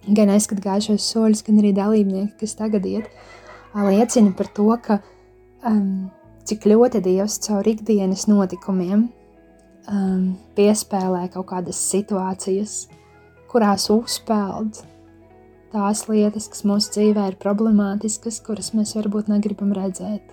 gan 0.07 0.31
es, 0.31 0.47
kad 0.51 0.61
gāju 0.63 0.93
šos 0.93 1.11
soļus, 1.13 1.45
gan 1.47 1.61
arī 1.63 1.73
dalībnieki, 1.77 2.37
kas 2.41 2.57
tagad 2.59 2.87
iet, 2.87 3.11
liecina 3.75 4.33
par 4.37 4.51
to, 4.55 4.69
ka 4.83 5.01
um, 5.67 6.09
cik 6.47 6.69
ļoti 6.71 7.03
Dievs 7.05 7.41
caur 7.47 7.67
ikdienas 7.67 8.27
notikumiem 8.31 9.09
um, 9.91 10.37
piespēlē 10.59 11.27
kaut 11.35 11.51
kādas 11.51 11.81
situācijas, 11.91 12.87
kurās 13.51 13.89
uzpeld 13.93 14.83
tās 15.75 16.07
lietas, 16.09 16.49
kas 16.53 16.65
mūsu 16.69 16.95
dzīvē 16.95 17.27
ir 17.33 17.41
problemātiskas, 17.43 18.41
kuras 18.47 18.73
mēs 18.77 18.95
varbūt 18.97 19.29
negribam 19.33 19.75
redzēt. 19.77 20.33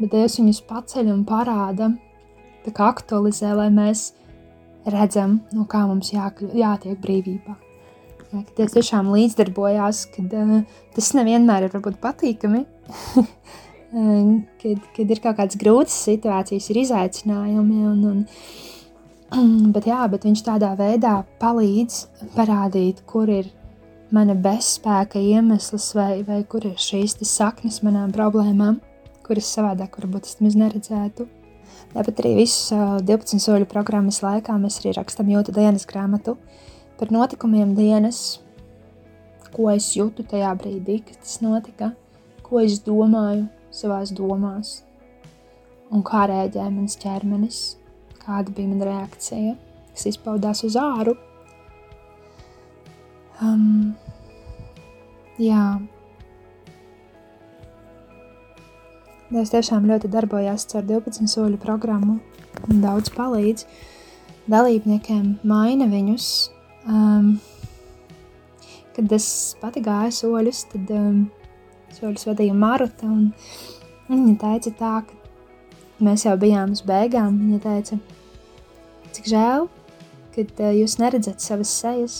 Bet 0.00 0.10
Dievs 0.10 0.40
viņus 0.40 0.64
paceļ 0.66 1.12
un 1.12 1.22
parāda, 1.28 1.92
tā 2.64 2.72
kā 2.74 2.88
aktualizē, 2.90 3.52
lai 3.54 3.68
mēs 3.74 4.08
redzam, 4.90 5.38
no 5.54 5.68
kā 5.70 5.84
mums 5.86 6.10
jākļu, 6.12 6.50
jātiek 6.58 6.98
brīvībā. 7.00 7.63
Jā, 8.34 8.40
ka 8.42 8.54
Dievs 8.58 8.72
tiešām 8.74 9.12
līdzdarbojās, 9.14 9.98
kad 10.10 10.32
uh, 10.34 10.54
tas 10.96 11.12
nevienmēr 11.14 11.68
ir 11.68 11.74
varbūt 11.74 12.00
patīkami, 12.02 12.64
kad, 14.62 14.88
kad 14.96 15.12
ir 15.14 15.20
kaut 15.22 15.36
kādas 15.38 15.58
grūtas 15.60 15.98
situācijas, 16.08 16.66
ir 16.72 16.80
izaicinājumi 16.82 17.84
un, 17.92 18.00
un, 18.10 18.24
bet, 19.76 19.86
jā, 19.86 20.00
bet 20.10 20.26
viņš 20.26 20.42
tādā 20.48 20.72
veidā 20.80 21.20
palīdz 21.38 22.00
parādīt, 22.34 23.04
kur 23.06 23.30
ir 23.30 23.52
mana 24.14 24.34
bezspēka 24.34 25.22
iemesls 25.22 25.92
vai, 25.94 26.24
vai 26.26 26.42
kur 26.42 26.66
ir 26.66 26.74
šīs 26.80 27.20
saknes 27.30 27.84
manām 27.86 28.10
problēmām, 28.14 28.80
kuras 29.26 29.54
savādāk 29.54 30.00
varbūt 30.02 30.26
es 30.26 30.40
maz 30.42 30.58
neredzētu. 30.58 31.30
Tāpat 31.94 32.20
arī 32.24 32.34
visu 32.42 32.74
12 33.06 33.38
soļu 33.46 33.70
programmas 33.70 34.18
laikā 34.26 34.58
mēs 34.58 34.80
arī 34.82 34.96
rakstām 34.98 35.30
jūtu 35.30 35.54
dienas 35.54 35.86
grāmatu 35.86 36.34
par 36.98 37.12
notikumiem 37.14 37.74
dienas, 37.76 38.40
ko 39.54 39.68
es 39.72 39.92
jūtu 39.96 40.26
tajā 40.30 40.50
brīdī, 40.58 41.00
kad 41.06 41.20
tas 41.22 41.38
notika, 41.44 41.92
ko 42.46 42.62
es 42.62 42.80
domāju 42.84 43.46
savās 43.74 44.12
domās? 44.14 44.76
Un 45.94 46.02
kā 46.06 46.24
rēģēja 46.30 46.70
mans 46.74 46.98
ķermenis? 47.02 47.62
Kāda 48.24 48.54
bija 48.56 48.70
mana 48.70 48.88
reakcija, 48.88 49.54
kas 49.92 50.06
izpaudās 50.14 50.64
uz 50.66 50.78
āru. 50.80 51.12
Um, 53.42 53.92
jā, 55.38 55.66
Dievs 59.34 59.50
tiešām 59.50 59.86
ļoti 59.88 60.06
darbojās 60.12 60.68
ar 60.78 60.84
12 60.86 61.26
soļu 61.26 61.56
programmu 61.58 62.20
un 62.68 62.82
daudz 62.82 63.08
palīdz 63.10 63.64
dalībniekiem, 64.46 65.40
maina 65.42 65.88
viņus. 65.90 66.53
Um, 66.84 67.36
kad 68.96 69.12
es 69.16 69.28
pati 69.60 69.82
gāju 69.84 70.12
soļus, 70.18 70.64
tad 70.72 70.90
um, 70.94 71.22
soļus 71.96 72.28
vadīja 72.28 72.56
Maruta, 72.56 73.08
un 73.08 73.30
viņa 74.10 74.34
teica 74.42 74.74
tā, 74.80 74.96
ka 75.08 76.04
mēs 76.04 76.26
jau 76.28 76.36
bijām 76.40 76.74
uz 76.76 76.84
beigām. 76.86 77.40
Viņa 77.40 77.62
teica, 77.64 78.00
Cik 79.14 79.28
žēl, 79.30 79.68
ka 80.34 80.42
uh, 80.42 80.70
jūs 80.74 80.96
neredzat 80.98 81.42
savas 81.42 81.70
sejas. 81.70 82.16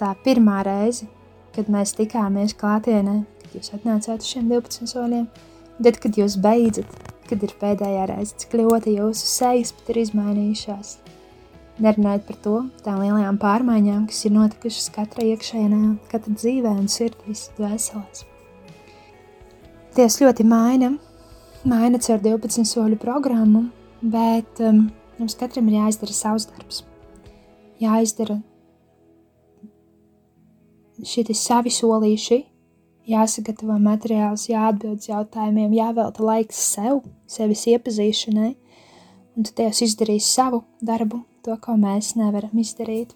tā 0.00 0.14
pirmā 0.24 0.62
reize, 0.64 1.04
kad 1.52 1.68
mēs 1.68 1.92
tikāmies 1.98 2.56
klātienē, 2.56 3.18
kad 3.42 3.58
jūs 3.58 3.74
atnācāt 3.76 4.24
uz 4.24 4.30
šiem 4.32 4.48
12 4.48 4.88
soļiem, 4.88 5.26
tad, 5.84 6.00
kad 6.00 6.16
jūs 6.16 6.38
beidzat, 6.40 6.88
kad 7.28 7.44
ir 7.44 7.52
pēdējā 7.60 8.08
reize, 8.08 8.38
cik 8.40 8.56
ļoti 8.62 8.96
jūsu 8.96 9.28
sejas 9.28 9.74
pat 9.76 9.92
ir 9.92 10.00
izmainījušās. 10.06 10.96
Nerunājot 11.82 12.26
par 12.28 12.36
to, 12.38 12.58
tām 12.84 13.00
lielajām 13.02 13.38
pārmaiņām, 13.42 14.04
kas 14.06 14.20
ir 14.28 14.34
notikušas 14.36 14.92
katra 14.94 15.24
iekšēnē, 15.32 15.80
katra 16.12 16.34
dzīvē 16.36 16.70
un 16.70 16.86
sirdīs 16.90 17.48
dvēselēs. 17.56 18.22
Dievs 19.96 20.20
ļoti 20.22 20.46
maina, 20.46 20.92
maina 21.66 21.98
caur 21.98 22.22
12 22.22 22.70
soļu 22.70 23.00
programmu, 23.02 23.64
bet 24.00 24.62
um, 24.62 24.84
mums 25.18 25.34
katram 25.40 25.66
ir 25.72 25.80
jāizdara 25.80 26.14
savs 26.14 26.46
darbs. 26.52 26.84
Jāizdara 27.82 28.38
šie 31.02 31.26
savi 31.34 31.74
solīši, 31.74 32.40
jāsagatavo 33.10 33.82
materiāls, 33.82 34.46
jāatbild 34.46 35.10
jautājumiem, 35.10 35.74
jāvelta 35.74 36.22
laiks 36.22 36.62
sev, 36.70 37.02
sevis 37.26 37.66
iepazīšanai, 37.74 38.54
un 39.34 39.50
tad 39.50 39.58
Dievs 39.58 39.82
izdarīs 39.90 40.30
savu 40.38 40.62
darbu 40.78 41.24
to, 41.44 41.56
ko 41.60 41.76
mēs 41.80 42.14
nevaram 42.18 42.58
izdarīt. 42.60 43.14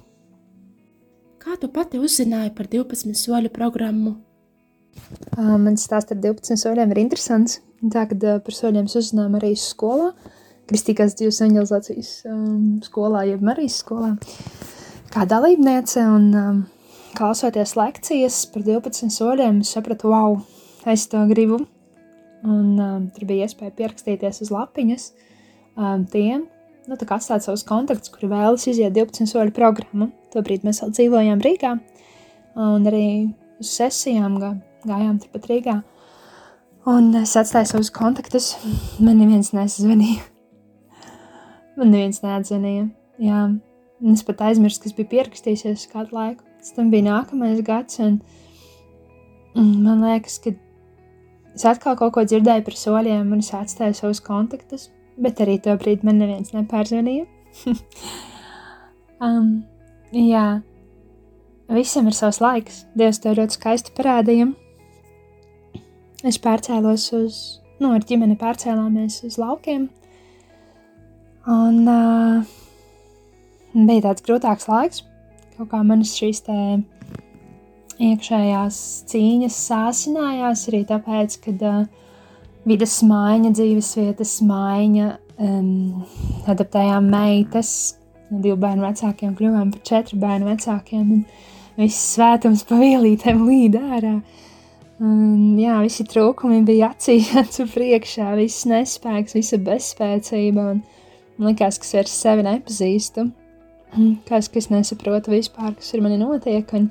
Kā 1.39 1.57
tu 1.61 1.71
pati 1.73 2.01
uzzināji 2.03 2.53
par 2.57 2.69
12 2.71 3.17
soļu 3.17 3.53
programmu? 3.55 4.17
Mans 5.39 5.85
stāsts 5.87 6.13
ar 6.13 6.19
12 6.21 6.59
soļiem 6.59 6.93
ir 6.93 7.03
interesants. 7.05 7.61
Tā, 7.79 8.03
uh, 8.11 8.41
par 8.43 8.57
soļiem 8.57 8.89
uzzinājām 8.91 9.39
arī 9.39 9.53
skolā, 9.59 10.11
Kristīgās 10.69 11.15
dzīves 11.17 11.39
evangelizācijas 11.41 12.11
um, 12.29 12.81
skolā, 12.85 13.23
jeb 13.31 13.45
Marijas 13.47 13.79
skolā, 13.85 14.11
kā 15.15 15.25
dalībniece. 15.31 16.03
Un, 16.03 16.27
um, 16.37 16.59
klausoties 17.17 17.73
lekcijas 17.79 18.43
par 18.53 18.67
12 18.67 19.15
soļiem, 19.15 19.63
sapratu, 19.67 20.11
wow, 20.13 20.37
es 20.91 21.07
to 21.11 21.23
gribu. 21.31 21.63
Un 22.45 22.77
um, 22.79 23.09
tur 23.15 23.27
bija 23.31 23.49
iespēja 23.49 23.75
pierakstīties 23.79 24.43
uz 24.45 24.53
lapiņas 24.55 25.09
um, 25.75 26.05
tiem, 26.11 26.45
nu, 26.89 26.97
atstāt 26.97 27.45
savus 27.45 27.65
kontaktus, 27.69 28.11
kuri 28.13 28.31
vēlas 28.31 28.65
iziet 28.71 28.97
12 28.97 29.29
soļu 29.29 29.53
programmu. 29.57 30.11
Tobrīd 30.33 30.65
mēs 30.67 30.81
vēl 30.83 30.95
dzīvojām 30.97 31.45
Rīgā, 31.45 31.75
un 32.65 32.89
arī 32.89 33.05
uz 33.61 33.73
sesijām 33.77 34.39
gā, 34.41 34.55
gājām 34.89 35.21
turpat 35.23 35.49
Rīgā. 35.51 35.77
Un 36.89 37.11
es 37.21 37.35
atstāju 37.37 37.69
savus 37.69 37.93
kontaktus. 37.93 38.55
Man 39.03 39.19
neviens 39.21 39.53
nezvanīja. 39.53 40.23
Man 41.79 41.93
neviens 41.93 42.23
neatzvanīja. 42.25 42.87
Jā, 43.23 43.43
es 44.13 44.25
pat 44.25 44.41
aizmirsu, 44.49 44.81
kas 44.87 44.97
bija 44.97 45.13
pierakstījusies 45.13 45.91
kādu 45.93 46.17
laiku. 46.17 46.47
Tam 46.75 46.89
bija 46.91 47.07
nākamais 47.07 47.61
gads, 47.67 48.01
un, 48.03 48.17
un 49.59 49.69
man 49.85 50.01
liekas, 50.03 50.41
ka 50.43 50.55
es 51.55 51.65
atkal 51.69 51.97
kaut 52.01 52.17
ko 52.17 52.25
dzirdēju 52.27 52.65
par 52.67 52.77
soļiem, 52.81 53.31
un 53.35 53.45
es 53.45 53.53
atstāju 53.55 53.95
savus 54.01 54.21
kontaktus 54.25 54.89
bet 55.23 55.43
arī 55.45 55.59
to 55.63 55.75
brīdi 55.81 56.07
man 56.07 56.21
neviens 56.23 56.55
nepārzvanīja. 56.55 57.27
um, 59.25 59.53
jā, 60.33 60.47
visam 61.75 62.09
ir 62.11 62.17
savs 62.17 62.41
laiks. 62.45 62.85
Dievs 62.99 63.23
to 63.23 63.35
ļoti 63.37 63.59
skaisti 63.59 63.95
parādīja. 63.97 64.51
Es 66.27 66.41
pārcēlos 66.43 67.05
uz, 67.15 67.37
nu, 67.79 67.93
ar 67.95 68.03
ģimeni 68.07 68.39
pārcēlāmies 68.39 69.21
uz 69.29 69.39
laukiem. 69.39 69.87
Un 71.49 71.85
uh, 71.89 72.57
bija 73.73 74.09
tāds 74.09 74.25
grūtāks 74.27 74.67
laiks, 74.69 75.05
kaut 75.57 75.71
kā 75.71 75.85
manas 75.87 76.13
šīs 76.19 76.43
te 76.45 76.59
iekšējās 77.99 78.81
cīņas 79.11 79.63
sāsinājās 79.71 80.67
arī 80.71 80.83
tāpēc, 80.91 81.39
ka 81.47 81.55
uh, 81.71 81.79
vidas 82.69 82.99
maiņa, 83.07 83.53
dzīvesvietas 83.57 84.39
maiņa, 84.47 85.13
um, 85.43 86.03
adaptējām 86.51 87.09
meitas, 87.13 87.71
no 88.29 88.43
divu 88.45 88.59
bērnu 88.61 88.85
vecākiem 88.85 89.35
kļuvām 89.39 89.73
par 89.75 89.85
četru 89.89 90.19
bērnu 90.21 90.51
vecākiem, 90.51 91.15
un 91.17 91.25
viss 91.79 92.13
svētums 92.15 92.67
pa 92.69 92.79
vielītēm 92.81 93.45
līd 93.49 93.79
ārā. 93.81 94.19
Un, 94.99 95.55
jā, 95.61 95.77
visi 95.85 96.05
trūkumi 96.11 96.65
bija 96.67 96.91
acīs, 96.93 97.31
acu 97.43 97.69
priekšā, 97.71 98.33
viss 98.39 98.67
nespēks, 98.69 99.37
visa 99.39 99.61
bezspēcība, 99.63 100.73
un 100.75 101.51
likās, 101.51 101.79
ka 101.79 101.87
es 101.87 101.95
vairs 101.95 102.17
sevi 102.25 102.47
nepazīstu, 102.49 103.29
kas, 104.29 104.51
ka 104.51 104.61
es 104.61 104.73
nesaprotu 104.75 105.33
vispār, 105.37 105.77
kas 105.79 105.95
ar 105.95 106.03
mani 106.05 106.19
notiek, 106.21 106.75
un, 106.75 106.91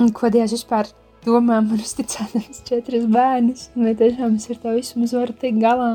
un 0.00 0.10
ko 0.16 0.32
Dievs 0.32 0.56
vispār 0.56 0.88
domā 1.26 1.60
man 1.60 1.80
uzticēdams 1.80 2.62
četrus 2.68 3.06
bērnus, 3.10 3.68
vai 3.76 3.94
tiešām 3.98 4.36
es 4.38 4.48
ar 4.50 4.60
to 4.62 4.74
vismaz 4.76 5.14
varu 5.16 5.36
tikt 5.40 5.60
galā, 5.62 5.90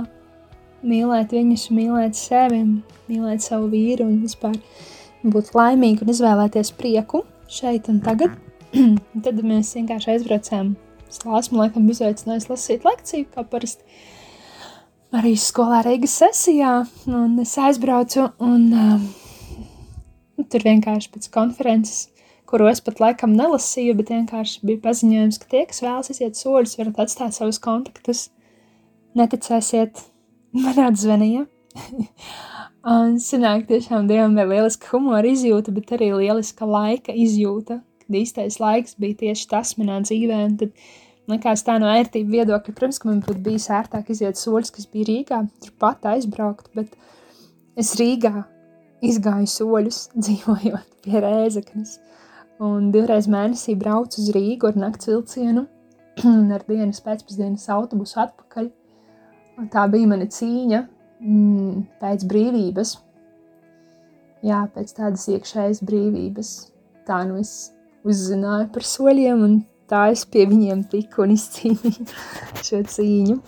mīlēt 0.85 1.33
viņus, 1.35 1.69
mīlēt 1.73 2.17
sevi, 2.19 2.63
mīlēt 3.09 3.45
savu 3.45 3.69
vīru 3.73 4.07
un 4.09 4.19
vispār 4.25 4.57
būt 5.25 5.53
laimīgi 5.57 6.05
un 6.05 6.13
izvēlēties 6.13 6.75
prieku 6.77 7.25
šeit 7.49 7.89
un 7.89 8.01
tagad. 8.05 8.35
tad 9.25 9.39
mēs 9.45 9.73
vienkārši 9.77 10.15
aizbraucām. 10.15 10.73
Slāsmu 11.15 11.61
laikam 11.61 11.87
uzaicinājusi 11.91 12.51
lasīt 12.51 12.87
lekciju, 12.87 13.27
kā 13.31 13.45
parasti 13.47 13.85
arī 15.15 15.35
skolā 15.39 15.83
Reigas 15.85 16.17
sesijā, 16.19 16.81
un 17.07 17.37
es 17.43 17.53
aizbraucu 17.61 18.27
un 18.43 18.65
um, 18.75 19.05
tur 20.51 20.65
vienkārši 20.65 21.13
pēc 21.13 21.29
konferences 21.31 22.09
kuru 22.55 22.69
es 22.71 22.79
pat 22.79 23.01
laikam 23.03 23.33
nelasīju, 23.35 23.97
bet 23.99 24.13
vienkārši 24.13 24.61
bija 24.63 24.79
paziņojums, 24.85 25.37
ka 25.41 25.47
tie, 25.51 25.63
kas 25.67 25.81
vēlas 25.83 26.11
iziet 26.13 26.37
soļus, 26.39 26.77
varat 26.79 27.01
atstāt 27.03 27.35
savus 27.35 27.57
kontaktus. 27.59 28.29
Neticēsiet, 29.19 29.99
man 30.55 30.79
atzvanīja. 30.85 31.41
un 32.95 33.17
sanāk 33.19 33.65
tiešām 33.67 34.07
dievam 34.07 34.37
bija 34.39 34.47
lieliska 34.53 34.87
humora 34.93 35.27
izjūta, 35.27 35.73
bet 35.75 35.91
arī 35.97 36.13
lieliska 36.13 36.69
laika 36.69 37.11
izjūta, 37.25 37.81
kad 38.05 38.19
īstais 38.21 38.61
laiks 38.63 38.95
bija 39.03 39.19
tieši 39.25 39.51
tas 39.51 39.75
manā 39.81 39.99
dzīvē, 40.07 40.39
un 40.47 40.55
tad 40.63 40.87
likās 41.35 41.65
tā 41.67 41.75
no 41.83 41.91
ērtību 41.91 42.37
viedokļa, 42.37 42.77
protams, 42.77 43.01
ka 43.03 43.11
man 43.11 43.19
būtu 43.25 43.43
bijis 43.49 43.67
ērtāk 43.81 44.15
iziet 44.15 44.39
soļus, 44.39 44.71
kas 44.77 44.87
bija 44.95 45.09
Rīgā, 45.11 45.41
turpat 45.67 46.07
aizbraukt, 46.13 46.71
bet 46.77 46.95
es 47.75 47.97
Rīgā 47.99 48.47
izgāju 49.03 49.51
soļus, 49.57 50.01
dzīvojot 50.23 50.99
pie 51.03 51.25
Rēzeknes 51.27 51.99
un 52.63 52.91
divreiz 52.93 53.27
mēnesī 53.31 53.75
braucu 53.79 54.21
uz 54.21 54.31
Rīgu 54.35 54.69
ar 54.69 54.77
nakts 54.79 55.09
vilcienu 55.09 55.65
un 56.23 56.51
ar 56.55 56.63
dienas 56.67 57.01
pēcpusdienas 57.03 57.67
autobusu 57.75 58.21
atpakaļ. 58.23 58.69
Un 59.59 59.69
tā 59.71 59.85
bija 59.91 60.07
mana 60.11 60.27
cīņa 60.31 60.81
mm, 61.19 61.83
pēc 62.01 62.25
brīvības. 62.29 62.97
Jā, 64.45 64.65
pēc 64.75 64.91
tādas 64.97 65.25
iekšējas 65.31 65.81
brīvības. 65.87 66.51
Tā 67.07 67.23
nu 67.27 67.39
es 67.41 67.71
uzzināju 68.05 68.69
par 68.75 68.85
soļiem, 68.85 69.43
un 69.47 69.57
tā 69.89 70.09
es 70.13 70.25
pie 70.27 70.45
viņiem 70.49 70.85
tiku 70.91 71.25
un 71.25 71.35
izcīnīju 71.35 72.07
šo 72.67 72.83
cīņu. 72.95 73.39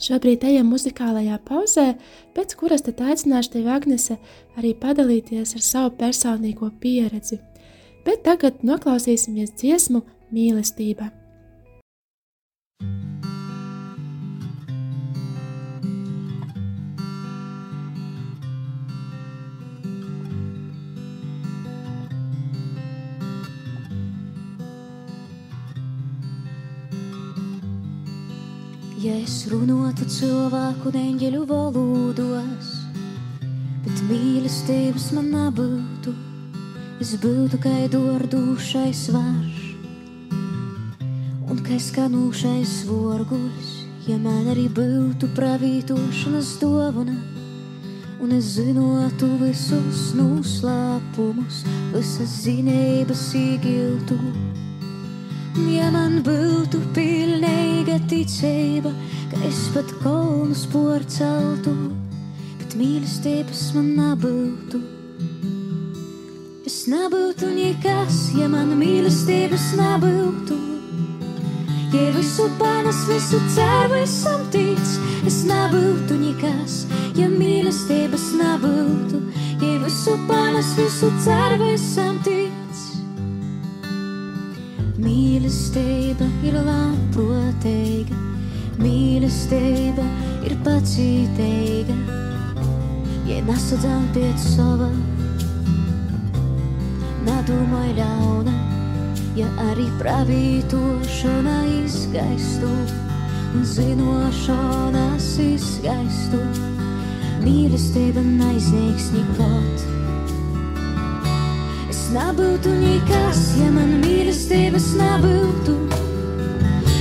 Šobrīd 0.00 0.46
ejam 0.48 0.70
muzikālajā 0.72 1.36
pauzē, 1.44 1.90
pēc 2.32 2.56
kuras 2.56 2.86
tad 2.86 3.02
aicināšu 3.04 3.52
tevi, 3.58 3.68
Agnese, 3.68 4.16
arī 4.56 4.72
padalīties 4.80 5.52
ar 5.58 5.66
savu 5.66 5.92
personīgo 6.00 6.70
pieredzi 6.80 7.36
bet 8.04 8.24
tagad 8.26 8.64
noklausīsimies 8.66 9.54
dziesmu 9.60 10.04
mīlestība. 10.34 11.10
Ja 29.00 29.14
es 29.16 29.46
runātu 29.48 30.04
cilvēku 30.12 30.90
neņģeļu 30.92 31.46
valodos, 31.48 32.74
bet 33.80 34.02
mīlestības 34.10 35.06
man 35.16 35.30
nebūtu, 35.32 36.12
es 37.00 37.14
būtu 37.16 37.56
kā 37.64 37.76
dordūšais 37.88 39.06
varš 39.14 39.60
un 41.50 41.62
kā 41.64 41.78
skanūšais 41.80 42.74
vorguļs, 42.86 43.70
ja 44.04 44.18
man 44.20 44.50
arī 44.52 44.66
būtu 44.70 45.30
pravītošanas 45.34 46.50
dovana. 46.60 47.16
Un 48.20 48.36
es 48.36 48.52
zinotu 48.58 49.30
visus 49.40 50.10
noslēpumus, 50.18 51.62
visas 51.94 52.36
zinības 52.44 53.24
īgiltu. 53.40 54.20
Ja 55.72 55.88
man 55.96 56.20
būtu 56.26 56.84
pilnīga 56.94 57.96
ticība, 58.12 58.92
ka 59.32 59.40
es 59.48 59.64
pat 59.72 59.96
kolnus 60.04 60.68
porceltu, 60.68 61.74
bet 62.60 62.76
mīlestības 62.76 63.70
man 63.80 63.94
nebūtu 63.96 64.99
Es 66.70 66.84
nebūtu 66.86 67.48
nekas, 67.50 68.16
ja 68.38 68.44
man 68.46 68.68
mīlestības 68.78 69.72
nebūtu. 69.74 70.54
Ja 71.90 72.12
visu 72.14 72.46
panes, 72.60 73.00
visu 73.08 73.40
ceru, 73.56 73.96
visam 73.96 74.44
tic, 74.54 74.92
es 75.26 75.40
nebūtu 75.48 76.20
nekas, 76.20 76.76
ja 77.18 77.26
mīlestības 77.26 78.28
nebūtu. 78.38 79.18
Ja 79.64 79.72
visu 79.82 80.14
panes, 80.30 80.70
visu 80.78 81.10
ceru, 81.26 81.58
visam 81.64 82.22
tic. 82.22 82.86
Mīlestība 85.02 86.30
ir 86.46 86.62
labprātīga, 86.70 88.22
mīlestība 88.78 90.06
ir 90.46 90.60
pacietīga. 90.62 92.02
Ja 93.26 93.42
nesadzām 93.50 94.06
pēc 94.14 94.52
sava, 94.54 94.94
nedomāj 97.26 97.94
ļauna, 98.00 98.56
ja 99.38 99.50
arī 99.68 99.86
pravītošana 100.00 101.60
izgaistu 101.82 102.72
un 103.54 103.64
zinošanas 103.76 105.30
izgaistu. 105.44 106.42
Mīlestība 107.40 108.20
neizniegs 108.26 109.12
nekot 109.16 109.90
nebūtu 112.14 112.70
nekas, 112.80 113.40
ja 113.60 113.68
man 113.74 114.00
mīlestības 114.02 114.90
nebūtu. 114.98 115.76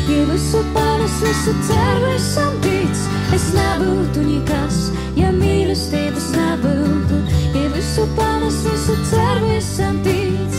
Ja 0.10 0.26
visu 0.30 0.62
pāris, 0.76 1.16
visu 1.24 1.54
ceru, 1.68 2.12
visam 2.14 2.58
tic, 2.66 3.02
es 3.36 3.48
nebūtu 3.56 4.26
nekas, 4.26 4.80
ja 5.18 5.32
mīlestības 5.34 6.30
nebūtu. 6.36 7.20
Ja 7.56 7.70
visu 7.74 8.06
pāris, 8.18 8.60
visu 8.66 8.98
ceru, 9.10 9.50
visam 9.54 10.00
tic, 10.06 10.58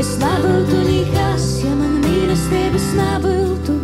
es 0.00 0.14
nebūtu 0.22 0.80
nekas, 0.88 1.46
ja 1.64 1.74
man 1.78 1.98
mīlestības 2.04 2.88
nebūtu. 2.98 3.76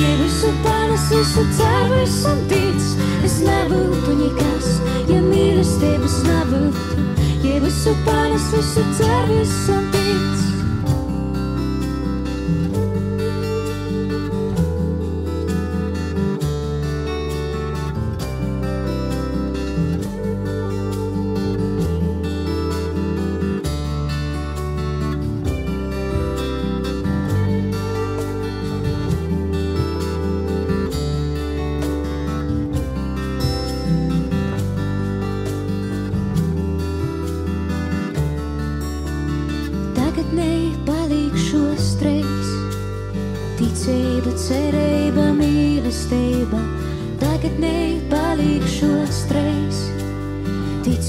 Ja 0.00 0.12
visu 0.22 0.52
pāris, 0.64 1.08
visu 1.14 1.46
ceru, 1.58 2.02
visam 2.02 2.44
tic, 2.52 2.86
es 3.26 3.40
nebūtu 3.46 4.18
nekas, 4.20 4.70
ja 5.10 5.22
mīlestības 5.24 6.20
nebūtu. 6.28 7.08
Ja 7.46 7.58
visu 7.64 7.96
pārnes, 8.04 8.52
visu 8.52 8.84
cer, 8.98 9.28
visam 9.32 9.90
tic. 9.94 10.49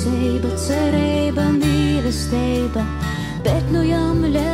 Ticība, 0.02 0.50
cerība, 0.58 1.44
mīlestība. 1.54 2.82
Bet 3.46 3.70
nu 3.70 3.84
jām 3.86 4.26
lieloko 4.26 4.51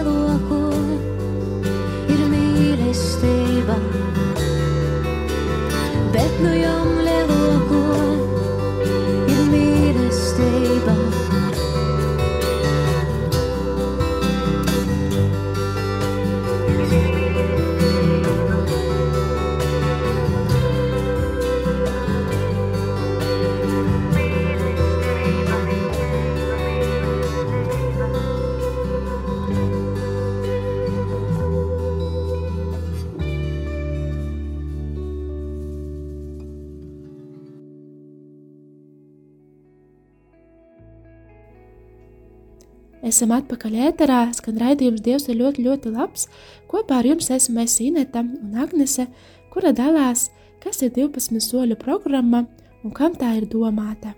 Esam 43.17 43.31
atpakaļ 43.33 43.75
ēterā, 43.81 44.17
skan 44.37 44.59
raidījums 44.61 45.01
Dievs 45.01 45.23
ir 45.25 45.39
ļoti, 45.39 45.63
ļoti 45.65 45.89
labs. 45.89 46.27
Kopā 46.69 46.99
ar 46.99 47.07
jums 47.09 47.31
esmu 47.33 47.63
es 47.63 47.79
Ineta 47.81 48.21
un 48.21 48.59
Agnese, 48.61 49.07
kura 49.49 49.71
dalās, 49.73 50.27
kas 50.61 50.83
ir 50.85 50.91
12 50.93 51.41
soļu 51.41 51.79
programma 51.81 52.43
un 52.85 52.93
kam 52.93 53.15
tā 53.17 53.31
ir 53.39 53.47
domāta. 53.49 54.11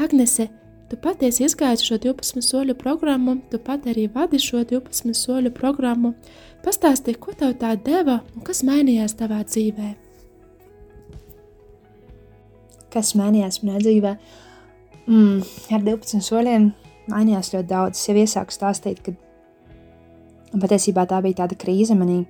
Agnese, 0.00 0.46
tu 0.88 0.96
patiesi 1.04 1.44
izgāji 1.44 1.82
šo 1.84 1.98
12 2.06 2.40
soļu 2.48 2.78
programmu, 2.80 3.36
tu 3.52 3.60
pat 3.60 3.84
arī 3.92 4.06
vadi 4.14 4.40
šo 4.40 4.64
12 4.64 5.12
soļu 5.12 5.52
programmu. 5.60 6.14
Pastāstīji, 6.64 7.20
ko 7.20 7.36
tev 7.36 7.58
tā 7.60 7.74
deva 7.76 8.22
un 8.32 8.48
kas 8.48 8.64
mainījās 8.64 9.18
tavā 9.20 9.42
dzīvē? 9.44 9.92
Kas 12.96 13.12
mainījās 13.20 13.60
manā 13.60 13.84
dzīvē? 13.84 14.16
Mm, 15.12 15.44
ar 15.76 15.88
12 15.92 16.24
soļiem 16.24 16.72
mainījās 17.10 17.52
ļoti 17.54 17.70
daudz. 17.70 18.00
Es 18.00 18.08
jau 18.08 18.16
iesāku 18.18 18.54
stāstīt, 18.54 19.02
ka 19.04 19.14
patiesībā 20.60 21.06
tā 21.08 21.20
bija 21.24 21.42
tāda 21.42 21.58
krīze 21.58 21.96
manī, 21.98 22.22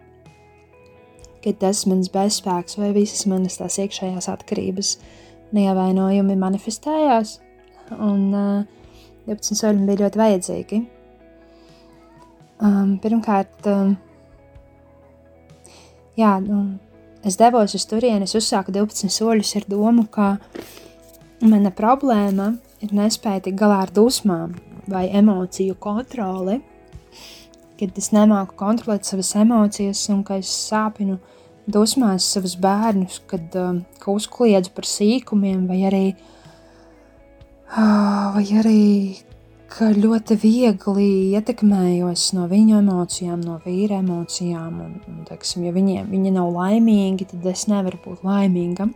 kad 1.44 1.60
tas 1.62 1.84
mans 1.86 2.10
bezspēks 2.12 2.78
vai 2.80 2.90
visas 2.96 3.26
manas 3.30 3.58
tās 3.60 3.78
iekšējās 3.82 4.30
atkarības 4.32 4.96
neievainojumi 5.56 6.38
manifestējās. 6.40 7.38
Un 8.02 8.22
uh, 8.34 8.64
12 9.28 9.60
soļi 9.60 9.86
bija 9.86 10.02
ļoti 10.04 10.20
vajadzīgi. 10.20 10.80
Um, 12.66 12.96
pirmkārt, 13.02 13.68
um, 13.68 13.94
jā, 16.18 16.32
nu, 16.42 16.62
es 17.26 17.36
devos 17.38 17.76
uz 17.76 17.84
turieni, 17.86 18.26
es 18.26 18.34
uzsāku 18.38 18.74
12 18.74 19.12
soļus 19.12 19.56
ar 19.60 19.68
domu, 19.70 20.06
ka 20.10 20.36
mana 21.44 21.70
problēma 21.70 22.54
ir 22.82 22.96
nespēja 22.96 23.44
tikt 23.46 23.60
galā 23.60 23.82
ar 23.84 23.92
dusmām 23.94 24.56
vai 24.90 25.06
emociju 25.18 25.76
kontroli, 25.80 26.60
kad 27.76 27.98
es 28.00 28.12
nemāku 28.14 28.56
kontrolēt 28.58 29.08
savas 29.08 29.34
emocijas 29.36 30.06
un 30.12 30.22
ka 30.24 30.38
es 30.40 30.50
sāpinu 30.70 31.18
dusmās 31.66 32.26
savus 32.32 32.54
bērnus, 32.62 33.20
kad 33.30 33.54
um, 33.58 33.82
ka 34.00 34.14
uzkliedzu 34.14 34.72
par 34.76 34.86
sīkumiem, 34.88 35.66
vai 35.68 35.80
arī, 35.88 36.04
uh, 37.74 38.36
vai 38.36 38.46
arī 38.62 38.82
ka 39.72 39.90
ļoti 39.92 40.36
viegli 40.40 41.08
ietekmējos 41.34 42.30
no 42.36 42.46
viņu 42.50 42.78
emocijām, 42.78 43.42
no 43.42 43.58
vīra 43.64 43.98
emocijām. 44.00 44.78
Un, 44.84 44.94
un, 45.10 45.18
teiksim, 45.28 45.66
ja 45.66 45.74
viņiem 45.74 46.08
viņi 46.12 46.32
nav 46.36 46.52
laimīgi, 46.54 47.28
tad 47.32 47.50
es 47.50 47.66
nevaru 47.70 48.00
būt 48.04 48.24
laimīga. 48.26 48.88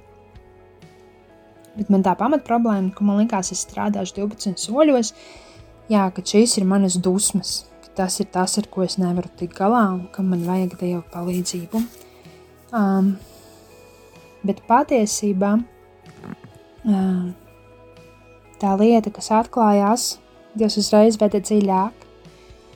Bet 1.77 1.91
man 1.93 2.05
tā 2.07 2.15
pamat 2.19 2.47
problēma, 2.47 2.91
ka 2.95 3.05
man 3.07 3.23
liekas, 3.23 3.53
es 3.55 3.65
strādāšu 3.67 4.23
12 4.23 4.63
soļos, 4.63 5.13
jā, 5.91 6.07
ka 6.15 6.23
šīs 6.23 6.57
ir 6.61 6.69
manas 6.69 6.97
dusmas, 7.03 7.65
ka 7.85 7.95
tas 8.03 8.21
ir 8.23 8.31
tas, 8.33 8.57
ar 8.61 8.69
ko 8.71 8.85
es 8.87 8.97
nevaru 9.01 9.31
tikt 9.37 9.59
galā 9.59 9.83
un 9.97 10.07
ka 10.15 10.25
man 10.27 10.47
vajag 10.47 10.77
Dieva 10.81 11.03
palīdzību. 11.13 11.83
Um, 12.77 13.17
bet 14.47 14.63
patiesībā 14.69 15.57
um, 15.59 17.33
tā 18.63 18.75
lieta, 18.81 19.13
kas 19.15 19.33
atklājās, 19.41 20.13
Dievs 20.55 20.79
uzreiz 20.81 21.19
veda 21.21 21.39
dziļāk, 21.39 22.07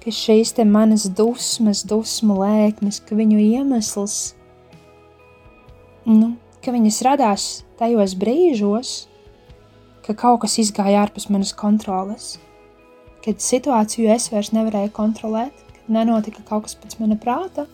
ka 0.05 0.13
šīs 0.15 0.53
te 0.55 0.67
manas 0.69 1.09
dusmas, 1.11 1.83
dusmu 1.89 2.37
lēkmes, 2.43 3.01
ka 3.07 3.17
viņu 3.19 3.41
iemesls, 3.41 4.35
nu, 6.07 6.35
ka 6.63 6.75
viņas 6.75 7.03
radās 7.07 7.49
tajos 7.81 8.15
brīžos, 8.21 8.95
ka 10.05 10.15
kaut 10.15 10.43
kas 10.45 10.59
izgāja 10.61 11.03
ārpus 11.03 11.31
manas 11.33 11.55
kontroles, 11.57 12.35
kad 13.25 13.41
situāciju 13.41 14.11
es 14.15 14.29
vairs 14.33 14.53
nevarēju 14.55 14.93
kontrolēt, 14.97 15.65
kad 15.73 15.93
nenotika 15.97 16.45
kaut 16.49 16.67
kas 16.67 16.77
pēc 16.81 16.99
mana 17.01 17.17
prāta, 17.21 17.67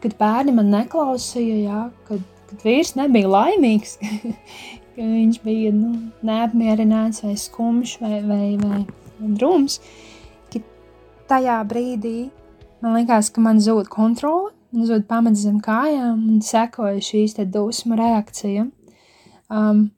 kad 0.00 0.16
bērni 0.20 0.54
man 0.56 0.70
neklausīja, 0.72 1.56
jā, 1.64 1.80
kad, 2.08 2.22
kad 2.50 2.64
vīrs 2.64 2.94
nebija 2.96 3.30
laimīgs, 3.30 3.98
ka 4.94 5.00
viņš 5.00 5.40
bija 5.44 5.74
nu, 5.76 5.96
neapmierināts 6.26 7.24
vai 7.26 7.34
skumjš 7.38 7.98
vai, 8.00 8.14
vai, 8.24 8.44
vai, 8.62 8.84
drūms, 9.20 9.80
tajā 11.30 11.60
brīdī 11.68 12.30
man 12.82 12.96
liekas, 12.98 13.30
ka 13.30 13.42
man 13.44 13.60
zūd 13.62 13.90
kontrole, 13.92 14.50
man 14.74 14.88
zūd 14.88 15.06
pamats 15.10 15.44
zem 15.44 15.60
kājām 15.62 16.18
un 16.32 16.42
sekoja 16.44 17.02
šīs 17.04 17.38
dusmu 17.52 17.98
reakcija. 18.00 18.66
Um, 19.50 19.90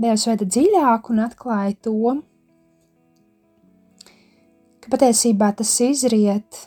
Dievs 0.00 0.24
veda 0.26 0.46
dziļāk 0.48 1.10
un 1.12 1.20
atklāja 1.26 1.74
to, 1.84 2.14
ka 4.82 4.90
patiesībā 4.92 5.52
tas 5.58 5.72
izriet 5.84 6.66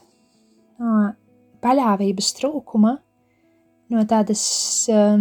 no 0.80 1.12
paļāvības 1.63 2.32
trūkuma, 2.39 2.95
no 3.91 4.06
tādas 4.10 4.43
uh, 4.91 5.19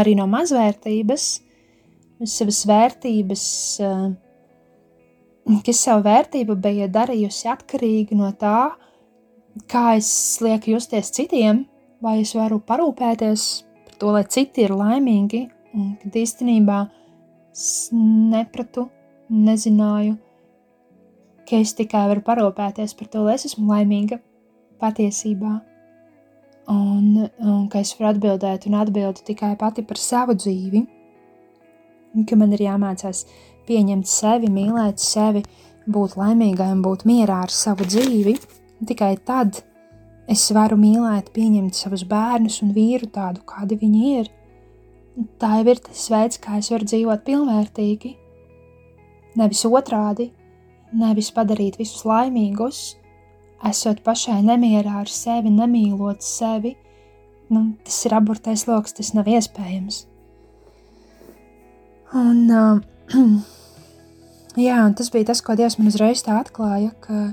arī 0.00 0.14
no 0.18 0.26
mazvērtības, 0.30 1.26
savas 2.28 2.62
vērtības, 2.68 3.44
uh, 3.84 4.08
kas 5.66 5.84
savu 5.86 6.04
vērtību 6.08 6.58
bija 6.62 6.88
darījusi 6.92 7.50
atkarīgu 7.52 8.18
no 8.18 8.32
tā, 8.38 8.70
kā 9.70 9.84
es 9.98 10.10
lieku 10.44 10.76
justies 10.76 11.12
citiem, 11.14 11.64
vai 12.04 12.20
es 12.22 12.34
varu 12.36 12.60
parūpēties 12.64 13.46
par 13.86 14.02
to, 14.02 14.12
lai 14.14 14.26
citi 14.30 14.66
ir 14.66 14.76
laimīgi 14.76 15.46
Un 15.76 15.92
kad 16.00 16.14
īstenībā 16.16 16.78
es 17.52 17.90
nepratu, 17.92 18.86
nezināju, 19.28 20.16
ka 21.48 21.60
es 21.62 21.74
tikai 21.78 22.04
varu 22.10 22.22
parūpēties 22.26 22.94
par 22.98 23.08
to, 23.12 23.24
lai 23.26 23.36
es 23.38 23.46
esmu 23.48 23.68
laimīga 23.70 24.20
patiesībā. 24.82 25.54
Un, 26.68 27.28
un 27.40 27.62
ka 27.72 27.80
es 27.80 27.94
varu 27.96 28.12
atbildēt 28.12 28.66
un 28.68 28.76
atbildu 28.82 29.24
tikai 29.30 29.54
pati 29.60 29.84
par 29.88 30.00
savu 30.00 30.36
dzīvi. 30.36 30.84
Un 32.16 32.26
ka 32.28 32.36
man 32.40 32.52
ir 32.56 32.66
jāmācās 32.66 33.24
pieņemt 33.68 34.08
sevi, 34.08 34.50
mīlēt 34.52 35.00
sevi, 35.00 35.44
būt 35.88 36.16
laimīgai 36.20 36.68
un 36.74 36.84
būt 36.84 37.06
mierā 37.08 37.42
ar 37.46 37.52
savu 37.52 37.88
dzīvi. 37.88 38.36
Tikai 38.88 39.14
tad 39.26 39.62
es 40.28 40.44
varu 40.54 40.76
mīlēt, 40.80 41.32
pieņemt 41.32 41.76
savus 41.76 42.04
bērnus 42.08 42.60
un 42.64 42.74
vīru 42.76 43.08
tādu, 43.12 43.42
kādi 43.48 43.80
viņi 43.80 44.10
ir 44.20 44.34
tā 45.40 45.58
jau 45.58 45.72
ir 45.72 45.80
tas 45.82 46.04
veids, 46.12 46.40
kā 46.42 46.58
es 46.60 46.70
varu 46.72 46.86
dzīvot 46.88 47.24
pilnvērtīgi. 47.26 48.14
Nevis 49.38 49.64
otrādi, 49.68 50.30
nevis 50.92 51.30
padarīt 51.34 51.78
visus 51.80 52.04
laimīgus, 52.08 52.98
esot 53.68 54.02
pašai 54.06 54.40
nemierā 54.46 55.02
ar 55.02 55.10
sevi, 55.10 55.50
nemīlot 55.52 56.22
sevi. 56.24 56.76
Nu, 57.48 57.72
tas 57.84 57.98
ir 58.04 58.14
aburtais 58.16 58.66
lokus, 58.68 58.94
tas 58.96 59.14
nav 59.16 59.28
iespējams. 59.30 60.02
Un, 62.16 62.44
uh, 62.52 62.80
jā, 64.66 64.78
un 64.84 64.96
tas 64.96 65.10
bija 65.12 65.30
tas, 65.30 65.42
ko 65.44 65.56
Dievs 65.56 65.78
man 65.80 65.90
uzreiz 65.90 66.22
tā 66.24 66.38
atklāja, 66.42 66.92
ka, 67.04 67.32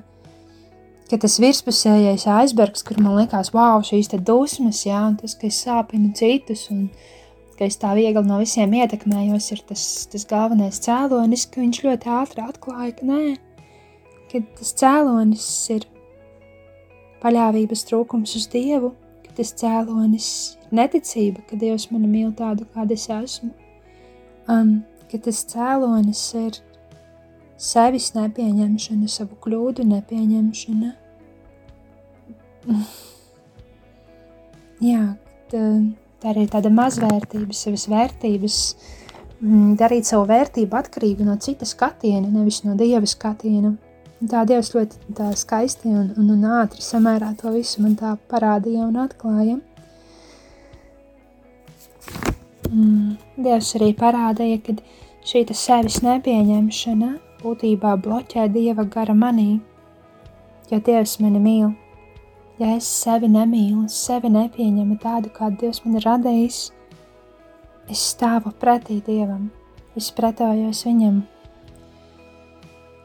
ka 1.12 1.20
tas 1.24 1.38
virspusējais 1.44 2.28
aizbergs, 2.32 2.84
kur 2.88 3.00
man 3.04 3.18
likās, 3.20 3.54
wow, 3.56 3.84
šīs 3.84 4.12
dusmas, 4.24 4.86
jā, 4.88 5.02
un 5.12 5.20
tas, 5.20 5.36
ka 5.40 5.48
es 5.48 5.62
sāpinu 5.68 6.12
citus, 6.16 6.68
un, 6.72 6.90
ka 7.60 7.68
es 7.68 7.80
tā 7.80 7.94
viegli 7.96 8.24
no 8.28 8.40
visiem 8.42 8.76
ietekmējos, 8.76 9.52
ir 9.56 9.64
tas, 9.68 9.84
tas 10.12 10.28
galvenais 10.28 10.80
cēlonis, 10.84 11.48
ka 11.52 11.64
viņš 11.64 11.84
ļoti 11.88 12.16
ātri 12.20 12.44
atklāja, 12.44 12.96
ka 13.00 13.12
nē, 13.12 13.24
ka 14.32 14.42
tas 14.58 14.74
cēlonis 14.82 15.48
ir 15.76 15.88
paļāvības 17.24 17.86
trūkums 17.90 18.36
uz 18.40 18.46
Dievu, 18.52 18.94
ka 19.26 19.36
tas 19.40 19.54
cēlonis 19.62 20.30
ir 20.66 20.78
neticība, 20.82 21.46
ka 21.50 21.60
Dievs 21.62 21.90
mani 21.94 22.10
mīl 22.12 22.32
tādu, 22.38 22.68
kāda 22.76 22.98
es 22.98 23.08
esmu, 23.10 23.52
um, 24.52 24.78
ka 25.12 25.18
tas 25.28 25.42
cēlonis 25.52 26.24
ir 26.42 26.62
sevis 27.58 28.12
nepieņemšana, 28.18 29.08
savu 29.10 29.38
kļūdu 29.46 29.88
nepieņemšana. 29.92 30.96
Jā, 34.86 35.04
tā, 35.52 35.62
Tā 36.26 36.32
ir 36.42 36.48
tāda 36.50 36.72
mazvērtība, 36.74 37.54
savas 37.54 37.84
vērtības, 37.92 38.60
mm, 39.44 39.76
darīt 39.78 40.08
savu 40.10 40.24
vērtību 40.32 40.78
atkarīgu 40.80 41.28
no 41.28 41.36
citas 41.38 41.76
skatiena, 41.76 42.26
nevis 42.32 42.64
no 42.66 42.74
dieva 42.80 43.06
skatiena. 43.06 43.76
Tā 44.24 44.46
Dievs 44.48 44.72
ļoti 44.74 45.16
tā 45.18 45.30
skaisti 45.36 45.92
un, 45.92 46.14
un, 46.16 46.30
un 46.38 46.46
ātri 46.62 46.82
samērā 46.82 47.34
to 47.42 47.52
visu 47.54 47.84
man 47.84 47.98
tā 48.00 48.16
parādīja 48.32 48.88
un 48.88 49.00
atklāja. 49.04 49.60
Mm, 52.72 53.16
Dievs 53.36 53.76
arī 53.80 53.92
parādīja, 54.00 54.62
ka 54.66 54.78
šī 55.28 55.46
sevis 55.52 56.02
nepieņemšana 56.06 57.16
būtībā 57.44 57.96
bloķē 58.02 58.48
Dieva 58.56 58.88
gara 58.88 59.14
manī, 59.14 59.60
jo 60.72 60.80
Dievs 60.80 61.20
mani 61.20 61.44
mīl 61.44 61.74
ja 62.60 62.76
es 62.78 62.88
sevi 62.88 63.28
nemīlu, 63.32 63.86
sevi 63.92 64.32
nepieņemu 64.32 64.98
tādu, 65.04 65.32
kādu 65.36 65.66
Dievs 65.66 65.82
man 65.86 66.00
ir 66.00 66.08
radījis, 66.08 66.60
es 67.92 68.04
stāvu 68.14 68.54
pretī 68.62 69.02
Dievam, 69.06 69.50
es 70.00 70.12
pretojos 70.16 70.86
Viņam. 70.88 71.22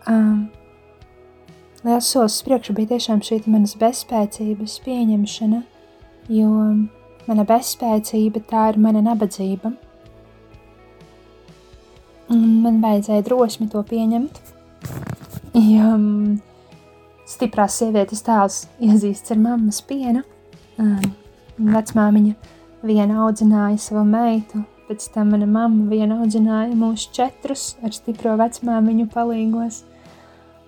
Um, 0.08 0.48
liels 1.84 2.08
solis 2.12 2.38
uz 2.38 2.46
priekšu 2.46 2.74
bija 2.76 2.94
tiešām 2.94 3.22
šī 3.24 3.40
manas 3.46 3.76
bezspēcības 3.80 4.78
pieņemšana, 4.84 5.62
jo 6.32 6.50
mana 7.26 7.46
bezspēcība 7.48 8.42
tā 8.50 8.66
ir 8.72 8.80
mana 8.80 9.02
nabadzība. 9.04 9.72
Un 12.30 12.42
man 12.62 12.78
vajadzēja 12.84 13.24
drosmi 13.26 13.66
to 13.72 13.82
pieņemt, 13.82 14.36
jo 15.56 15.94
um, 15.96 16.36
stiprās 17.26 17.80
sievietes 17.80 18.22
tēls 18.26 18.62
iezīsts 18.78 19.34
ar 19.34 19.40
mammas 19.42 19.80
pienu. 19.82 20.22
Um, 20.78 21.10
vecmāmiņa 21.60 22.34
viena 22.86 23.24
audzināja 23.26 23.80
savu 23.82 24.04
meitu, 24.08 24.62
pēc 24.88 25.10
tam 25.14 25.34
mana 25.34 25.48
mamma 25.50 25.88
viena 25.90 26.20
audzināja 26.22 26.76
mūs 26.78 27.08
četrus 27.14 27.74
ar 27.84 27.94
stipro 27.94 28.36
vecmāmiņu 28.40 29.08
palīgos. 29.12 29.82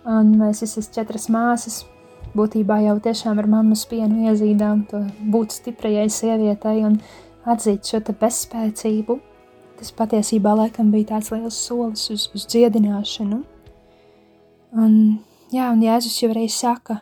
Un 0.09 0.35
mēs 0.41 0.63
esam 0.67 0.87
četras 0.95 1.29
māsas. 1.31 1.83
Būtībā 2.35 2.79
jau 2.87 2.97
tiešām 3.05 3.39
ar 3.39 3.49
mammas 3.51 3.85
pienu 3.87 4.31
iezīdām 4.31 4.87
to 4.91 5.03
būt 5.35 5.53
stiprajai 5.53 6.09
sievietei 6.11 6.81
un 6.87 6.97
atzīt 7.45 7.87
šo 7.87 8.01
bezspēcību. 8.09 9.19
Tas 9.79 9.93
patiesībā 9.99 10.55
laikam 10.57 10.91
bija 10.95 11.17
tāds 11.17 11.33
liels 11.35 11.59
solis 11.59 12.09
uz, 12.15 12.31
uz 12.35 12.47
dziedināšanu. 12.49 13.43
Un 14.73 14.97
Jā, 15.53 15.67
un 15.69 15.83
Jēzus 15.85 16.15
jau 16.17 16.31
arī 16.33 16.47
saka, 16.49 16.95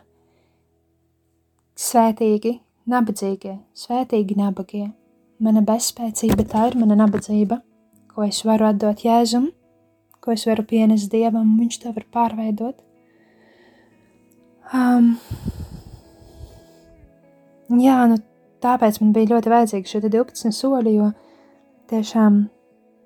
svētīgi, 1.79 2.57
nabadzīgie, 2.91 3.53
svētīgi 3.79 4.35
nabagie. 4.35 4.89
Mana 5.39 5.61
bezspēcība 5.63 6.43
tā 6.51 6.65
ir 6.67 6.75
mana 6.81 6.97
nabadzība, 6.99 7.61
ko 8.11 8.25
es 8.25 8.41
varu 8.43 8.67
atdot 8.67 9.05
Jēzum, 9.05 9.45
ko 10.19 10.35
es 10.35 10.43
varu 10.49 10.65
pienest 10.67 11.07
Dievam, 11.15 11.47
un 11.47 11.61
Viņš 11.61 11.79
to 11.79 11.93
var 11.95 12.09
pārveidot. 12.11 12.83
Um, 14.71 15.13
jā, 17.81 17.99
nu 18.07 18.17
tāpēc 18.63 19.01
man 19.01 19.13
bija 19.15 19.33
ļoti 19.35 19.51
vajadzīgi 19.51 19.93
šie 19.93 20.03
12 20.07 20.55
soļi, 20.55 20.97
jo 21.01 21.11
tiešām 21.91 22.43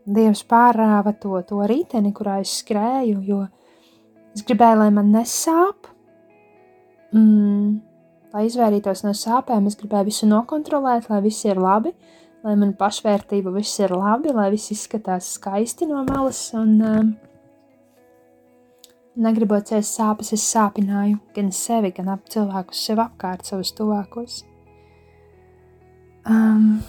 Dievs 0.06 0.44
pārāva 0.46 1.16
to, 1.18 1.40
to 1.50 1.64
riteni, 1.66 2.12
kurā 2.14 2.38
es 2.44 2.52
skrēju, 2.60 3.24
jo 3.26 3.40
Es 4.36 4.44
gribēju, 4.44 4.82
lai 4.82 4.90
man 4.92 5.14
nesāp, 5.16 5.88
mm, 7.16 7.68
lai 8.36 8.42
izvairītos 8.50 9.06
no 9.06 9.14
sāpēm. 9.16 9.70
Es 9.70 9.78
gribēju 9.80 10.10
visu 10.10 10.28
nokontrolēt, 10.28 11.08
lai 11.08 11.22
viss 11.24 11.46
ir 11.48 11.62
labi, 11.62 11.94
lai 12.44 12.58
man 12.60 12.74
pašvērtība 12.76 13.54
viss 13.56 13.80
ir 13.80 13.96
labi, 13.96 14.34
lai 14.36 14.50
viss 14.52 14.74
izskatās 14.76 15.38
skaisti 15.38 15.88
no 15.88 16.04
malas. 16.10 16.50
Un, 16.60 16.76
um, 16.84 17.14
negribot 19.16 19.70
ciest 19.70 19.96
sāpes, 19.96 20.34
es 20.36 20.44
sāpināju 20.50 21.20
gan 21.36 21.52
sevi, 21.56 21.92
gan 21.96 22.12
ap 22.16 22.28
cilvēkus 22.32 22.84
sev 22.88 23.02
apkārt, 23.04 23.46
savus 23.48 23.72
tuvākos. 23.76 24.44
Um, 26.26 26.82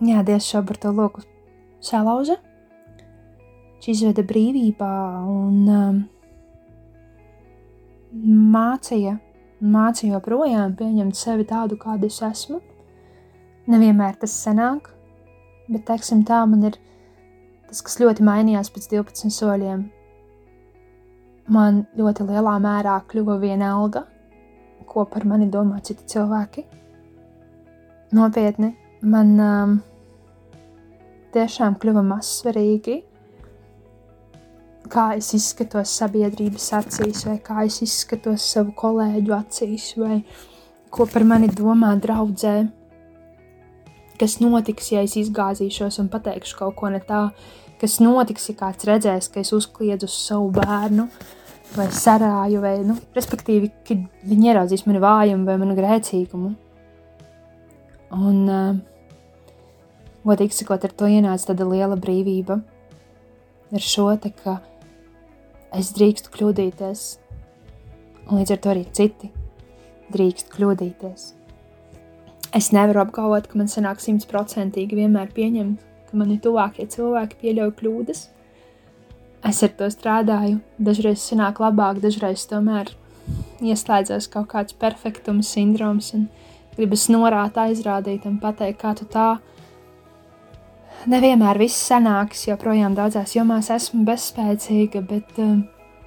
jā, 0.00 0.22
Dievs 0.26 0.48
šo 0.48 0.62
par 0.66 0.80
to 0.80 0.92
loku 0.96 1.22
salauza, 1.84 2.38
viņš 3.76 3.88
izveda 3.92 4.24
brīvībā 4.26 4.92
un 5.30 5.58
um, 5.70 5.98
mācīja, 8.56 9.18
mācīja 9.60 10.16
joprojām 10.16 10.74
pieņemt 10.78 11.18
sevi 11.18 11.46
tādu, 11.48 11.78
kāda 11.80 12.08
es 12.08 12.18
esmu. 12.24 12.62
Nevienmēr 13.66 14.16
tas 14.20 14.34
sanāk, 14.44 14.88
bet, 15.68 15.84
teiksim, 15.88 16.22
tā 16.26 16.44
man 16.46 16.68
ir 16.70 16.78
tas, 17.68 17.82
kas 17.82 17.98
ļoti 18.00 18.24
mainījās 18.26 18.70
pēc 18.72 18.88
12 18.94 19.34
soļiem. 19.34 19.84
Man 21.52 21.84
ļoti 21.94 22.26
lielā 22.26 22.56
mērā 22.62 22.96
kļuva 23.06 23.36
vienalga, 23.38 24.02
ko 24.86 25.04
par 25.06 25.26
mani 25.28 25.46
domā 25.50 25.78
citi 25.84 26.06
cilvēki. 26.10 26.64
Nopietni, 28.16 28.72
man 29.06 29.34
um, 29.42 29.76
tiešām 31.34 31.76
kļuva 31.82 32.02
mazsvarīgi, 32.06 32.96
kā 34.90 35.06
es 35.18 35.32
izskatos 35.36 35.92
sabiedrības 36.00 36.66
acīs, 36.80 37.24
vai 37.28 37.36
kā 37.42 37.66
es 37.66 37.80
izskatos 37.84 38.46
savu 38.54 38.74
kolēģu 38.78 39.34
acīs, 39.36 39.92
vai 40.00 40.20
ko 40.90 41.06
par 41.10 41.26
mani 41.28 41.50
domā 41.52 41.92
draudzē. 42.00 42.56
Kas 44.16 44.38
notiks, 44.40 44.92
ja 44.94 45.02
es 45.04 45.16
izgāzīšos 45.20 46.00
un 46.00 46.10
pateikšu 46.12 46.56
kaut 46.62 46.76
ko 46.78 46.90
ne 46.92 47.02
tā, 47.04 47.26
kas 47.80 47.98
notiks, 48.00 48.48
ja 48.48 48.56
kāds 48.62 48.86
redzēs, 48.88 49.28
ka 49.32 49.42
es 49.42 49.52
uzkliedzu 49.52 50.08
uz 50.08 50.14
savu 50.16 50.48
bērnu, 50.56 51.10
vai 51.74 51.86
sarāju, 51.92 52.60
vai, 52.62 52.76
nu, 52.86 52.96
respektīvi, 53.16 53.70
kad 53.86 54.04
viņi 54.26 54.52
ieraudzīs 54.52 54.86
mani 54.86 55.02
vājumu 55.02 55.48
vai 55.48 55.56
manu 55.60 55.76
grēcīgumu. 55.78 56.52
Un, 58.16 58.38
uh, 58.46 58.78
godīgi 60.26 60.56
sakot, 60.56 60.86
ar 60.86 60.94
to 60.94 61.10
ienāca 61.10 61.50
tāda 61.50 61.66
liela 61.68 61.98
brīvība. 61.98 62.60
Ar 63.74 63.82
šo 63.82 64.12
te, 64.22 64.30
ka 64.30 64.60
es 65.74 65.90
drīkstu 65.96 66.30
kļūdīties, 66.34 67.06
un 68.28 68.40
līdz 68.40 68.54
ar 68.54 68.62
to 68.62 68.72
arī 68.72 68.86
citi 68.94 69.32
drīkst 70.14 70.52
kļūdīties. 70.54 71.32
Es 72.56 72.70
nevaru 72.72 73.02
apgalvot, 73.02 73.50
ka 73.50 73.58
man 73.58 73.68
sanāk 73.68 74.00
simtprocentīgi 74.00 74.96
vienmēr 74.96 75.32
pieņemt, 75.34 75.82
ka 76.06 76.18
mani 76.18 76.38
tuvākie 76.42 76.86
cilvēki 76.92 77.40
pieļauj 77.42 77.72
kļūdas. 77.80 78.22
Es 79.46 79.62
ar 79.62 79.70
to 79.78 79.86
strādāju, 79.92 80.58
dažreiz 80.82 81.22
sanāk 81.22 81.60
labāk, 81.62 82.00
dažreiz 82.02 82.42
tomēr 82.50 82.90
ieslēdzas 83.62 84.26
kaut 84.32 84.48
kāds 84.50 84.74
perfektuma 84.74 85.44
sindroms 85.46 86.12
un 86.16 86.26
gribas 86.76 87.06
norāt, 87.12 87.58
aizrādīt 87.60 88.26
un 88.26 88.40
pateikt, 88.42 88.80
kā 88.80 88.94
tu 88.98 89.06
tā. 89.10 89.36
Nevienmēr 91.06 91.60
viss 91.62 91.86
sanāks, 91.86 92.46
joprojām 92.48 92.96
daudzās 92.98 93.36
jomās 93.36 93.70
esmu 93.70 94.02
bezspēcīga, 94.08 95.04
bet 95.06 95.40
um, 95.42 95.64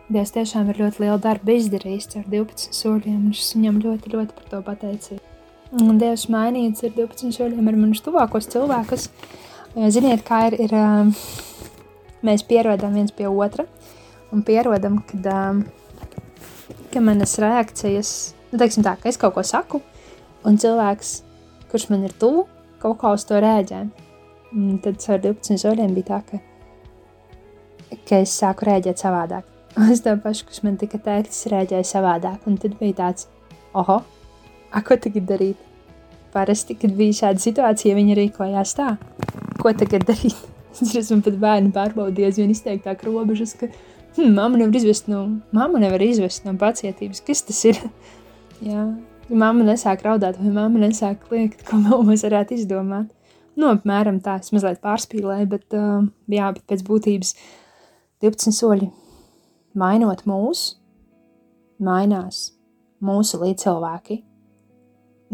Dievs 0.10 0.34
tiešām 0.34 0.72
ir 0.72 0.80
ļoti 0.82 1.04
lielu 1.04 1.20
darbu 1.22 1.54
izdarījis 1.54 2.16
ar 2.18 2.24
12 2.32 2.74
soļiem, 2.74 3.28
un 3.30 3.36
es 3.36 3.52
viņam 3.54 3.76
ļoti, 3.84 4.10
ļoti 4.16 4.36
par 4.36 4.48
to 4.50 4.62
pateicīju. 4.66 5.20
Un 5.86 6.00
Dievs 6.02 6.26
mainīts 6.34 6.82
ar 6.84 6.96
12 6.96 7.36
soļiem 7.38 7.70
ar 7.70 7.78
manus 7.78 8.02
tuvākos 8.02 8.50
cilvēkus. 8.50 9.06
Ziniet, 9.94 10.26
kā 10.26 10.48
ir, 10.50 10.58
ir 10.66 10.74
um, 10.74 11.14
mēs 12.26 12.44
pierodam 12.48 12.96
viens 12.98 13.14
pie 13.16 13.30
otra 13.30 13.66
un 14.32 14.44
pierodam, 14.46 15.00
kad, 15.10 15.26
um, 15.34 15.64
ka 16.94 17.02
manas 17.02 17.38
reakcijas, 17.42 18.12
nu, 18.52 18.60
teiksim 18.62 18.86
tā, 18.86 18.96
ka 19.00 19.10
es 19.10 19.18
kaut 19.22 19.36
ko 19.38 19.44
saku, 19.46 19.82
un 20.48 20.60
cilvēks, 20.62 21.14
kurš 21.72 21.90
man 21.94 22.06
ir 22.08 22.14
tuvu, 22.22 22.46
kaut 22.82 23.00
kā 23.02 23.14
uz 23.16 23.26
to 23.30 23.40
rēģē. 23.42 23.84
Un 24.58 24.80
tad 24.82 25.02
ar 25.14 25.22
12 25.22 25.62
soļiem 25.62 25.94
bija 25.98 26.08
tā, 26.10 26.20
ka, 26.26 26.40
ka 28.10 28.22
es 28.24 28.34
sāku 28.34 28.66
rēģēt 28.70 29.02
savādāk. 29.02 29.46
Uz 29.94 30.02
to 30.02 30.16
pašu, 30.24 30.48
kas 30.50 30.64
man 30.66 30.80
tika 30.82 30.98
teikts, 30.98 31.44
es 31.44 31.52
rēģēju 31.54 31.86
savādāk. 31.86 32.48
Un 32.50 32.58
tad 32.62 32.74
bija 32.80 32.98
tāds, 33.04 33.28
oho, 33.78 34.00
a, 34.02 34.82
ko 34.82 34.98
tagad 34.98 35.30
darīt? 35.30 35.62
Parasti, 36.34 36.78
kad 36.78 36.98
bija 36.98 37.22
šāda 37.24 37.46
situācija, 37.46 37.98
viņi 37.98 38.18
rīkojās 38.24 38.74
tā. 38.78 38.96
Ko 39.62 39.74
tagad 39.78 40.10
darīt? 40.10 40.49
Es 40.74 40.96
esmu 40.96 41.22
pat 41.26 41.38
bērnu 41.42 41.74
pārbaudījis, 41.76 42.40
vien 42.42 42.54
izteiktāk 42.54 43.02
robežas, 43.08 43.56
ka 43.58 43.70
hm, 43.72 44.34
mamma 44.36 44.62
nevar 44.62 44.78
izvest 44.78 45.10
no, 45.12 45.26
mamma 45.56 45.82
nevar 45.82 46.04
izvest 46.06 46.46
no 46.46 46.54
pacietības. 46.60 47.24
Kas 47.26 47.44
tas 47.48 47.62
ir? 47.70 47.82
Jā, 48.70 48.86
ja 49.30 49.40
mamma 49.42 49.66
nesāk 49.68 50.04
raudāt, 50.06 50.40
vai 50.42 50.54
mamma 50.54 50.84
nesāk 50.86 51.26
liekt, 51.34 51.66
ko 51.68 51.82
mēs 52.10 52.26
varētu 52.28 52.58
izdomāt. 52.60 53.10
Nu, 53.60 53.74
apmēram 53.74 54.22
tā, 54.24 54.38
es 54.40 54.54
mazliet 54.56 54.80
pārspīlēju, 54.84 55.48
bet, 55.52 55.66
uh, 55.76 56.06
jā, 56.32 56.52
bet 56.56 56.64
pēc 56.70 56.84
būtības 56.88 57.34
12 58.24 58.56
soļi 58.56 58.88
mainot 59.80 60.24
mūs, 60.30 60.62
mainās 61.84 62.50
mūsu 63.04 63.40
līdzcilvēki. 63.42 64.22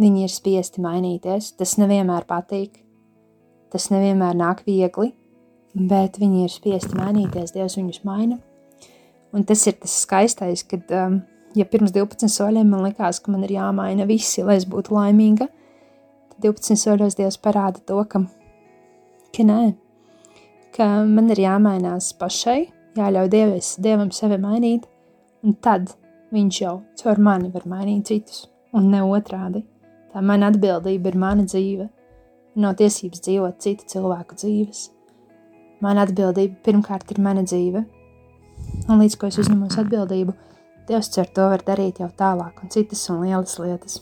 Viņi 0.01 0.25
ir 0.25 0.31
spiesti 0.31 0.81
mainīties. 0.83 1.53
Tas 1.59 1.77
nevienmēr 1.79 2.25
patīk, 2.27 2.81
tas 3.71 3.87
nevienmēr 3.93 4.35
nāk 4.37 4.65
viegli, 4.67 5.13
bet 5.75 6.19
viņi 6.21 6.45
ir 6.45 6.53
spiesti 6.53 6.95
mainīties. 6.97 7.53
Dievs 7.55 7.77
viņus 7.77 8.03
maina. 8.07 8.39
Un 9.35 9.43
tas 9.43 9.65
ir 9.67 9.75
tas 9.81 9.91
skaistais, 10.05 10.63
kad, 10.63 10.87
um, 10.95 11.19
ja 11.57 11.65
pirms 11.67 11.91
12 11.95 12.31
soļiem 12.31 12.69
man 12.71 12.85
likās, 12.87 13.19
ka 13.19 13.33
man 13.33 13.43
ir 13.43 13.57
jāmaina 13.57 14.07
visi, 14.07 14.43
lai 14.47 14.55
es 14.61 14.67
būtu 14.69 14.95
laimīga, 14.95 15.49
tad 16.31 16.47
12 16.47 16.79
soļos 16.79 17.19
Dievs 17.19 17.39
parāda 17.43 17.83
to, 17.83 17.99
ka, 18.07 18.23
ka 19.35 19.47
nē, 19.47 19.59
ka 20.77 20.87
man 21.09 21.29
ir 21.35 21.43
jāmainās 21.43 22.13
pašai, 22.19 22.61
jāļauj 22.95 23.31
dievies, 23.35 23.75
dievam 23.83 24.11
sevi 24.15 24.39
mainīt, 24.39 24.87
un 25.43 25.59
tad 25.59 25.91
viņš 26.35 26.61
jau 26.63 26.75
caur 27.01 27.19
mani 27.19 27.51
var 27.51 27.67
mainīt 27.67 28.07
citus, 28.11 28.45
un 28.75 28.87
ne 28.93 29.03
otrādi. 29.03 29.65
Tā 30.15 30.23
mana 30.23 30.47
atbildība 30.47 31.11
ir 31.11 31.19
mana 31.19 31.43
dzīve, 31.43 31.89
nav 32.55 32.77
tiesības 32.79 33.23
dzīvot 33.27 33.59
citu 33.59 33.87
cilvēku 33.91 34.39
dzīves. 34.39 34.94
Mana 35.83 36.05
atbildība 36.07 36.55
pirmkārt 36.65 37.11
ir 37.11 37.19
mana 37.21 37.43
dzīve, 37.43 37.83
un 38.87 39.01
līdz 39.01 39.17
ko 39.19 39.27
es 39.27 39.39
uzņemos 39.43 39.75
atbildību, 39.81 40.35
Dievs 40.85 41.09
ar 41.17 41.29
to 41.33 41.47
var 41.49 41.63
darīt 41.65 41.99
jau 42.01 42.11
tālāk, 42.13 42.59
un 42.61 42.69
citas 42.69 43.01
un 43.09 43.23
lielas 43.25 43.55
lietas. 43.57 43.97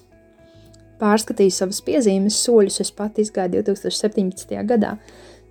Pārskatīju 0.99 1.53
savas 1.55 1.79
piezīmes, 1.83 2.35
soļus 2.43 2.81
es 2.83 2.91
pat 2.95 3.19
izgāju 3.23 3.61
2017. 3.63 4.57
gadā. 4.67 4.97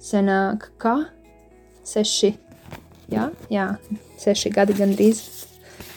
Senāk, 0.03 0.69
kā 0.83 0.97
seši 1.89 2.35
jā, 3.13 3.31
jā, 3.53 3.67
seši 4.21 4.53
gadi 4.53 4.77
gandrīz 4.77 5.23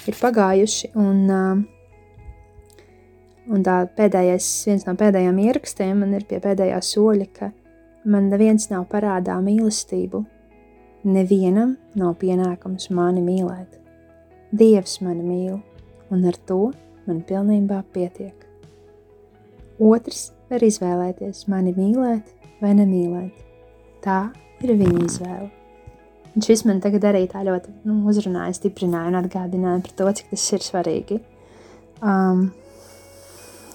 ir 0.08 0.18
pagājuši. 0.22 0.94
Un, 1.04 1.20
uh, 1.28 2.80
un 3.52 3.68
tā 3.68 3.82
pēdējais, 3.98 4.50
viens 4.70 4.88
no 4.88 4.96
pēdējiem 5.00 5.44
ierakstiem 5.50 6.00
man 6.00 6.16
ir 6.16 6.28
pie 6.30 6.40
pēdējā 6.44 6.80
soļa, 6.94 7.28
ka 7.36 7.52
man 8.06 8.30
neviens 8.30 8.70
nav 8.72 8.88
parādā 8.92 9.36
mīlestību. 9.44 10.24
Nevienam 11.06 11.76
nav 11.98 12.16
pienākums 12.22 12.90
mani 12.94 13.22
mīlēt. 13.26 13.78
Dievs 14.56 15.00
mani 15.06 15.26
mīl, 15.26 15.60
un 16.14 16.26
ar 16.26 16.38
to 16.50 16.72
man 17.06 17.22
pilnībā 17.28 17.82
pietiek. 17.94 18.46
Otrs 19.82 20.32
var 20.50 20.64
izvēlēties 20.66 21.46
mani 21.52 21.76
mīlēt 21.76 22.32
vai 22.62 22.74
nemīlēt. 22.78 23.44
Tā 24.06 24.20
ir 24.64 24.76
viņa 24.80 25.06
izvēle. 25.06 25.50
Un 26.36 26.44
šis 26.44 26.66
man 26.68 26.82
tagad 26.84 27.06
arī 27.08 27.24
tā 27.32 27.46
ļoti 27.48 27.72
nu, 27.88 28.02
uzrunāja, 28.12 28.58
stiprināja 28.58 29.12
un 29.12 29.20
atgādināja 29.22 29.82
par 29.86 29.94
to, 30.00 30.12
cik 30.20 30.34
tas 30.34 30.46
ir 30.58 30.66
svarīgi. 30.66 31.20
Um, 32.04 32.50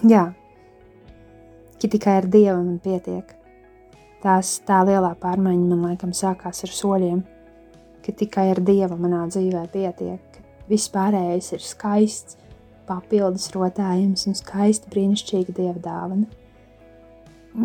jā, 0.04 0.26
ka 1.80 1.88
tikai 1.88 2.18
ar 2.20 2.28
Dievu 2.28 2.58
man 2.60 2.80
pietiek. 2.84 3.39
Tās 4.20 4.58
tā 4.68 4.82
lielā 4.84 5.14
pārmaiņa 5.20 5.68
man 5.70 5.86
laikam 5.88 6.10
sākās 6.12 6.60
ar 6.66 6.72
soļiem, 6.76 7.22
ka 8.04 8.12
tikai 8.12 8.50
ar 8.52 8.60
Dievu 8.60 8.98
manā 9.00 9.22
dzīvē 9.30 9.62
pietiek, 9.72 10.36
viss 10.68 10.92
pārējais 10.92 11.54
ir 11.56 11.64
skaists, 11.64 12.36
papildus 12.88 13.48
rotājums 13.54 14.26
un 14.28 14.36
skaista 14.36 14.90
brīnišķīga 14.92 15.56
Dieva 15.56 15.80
dāvana. 15.80 16.28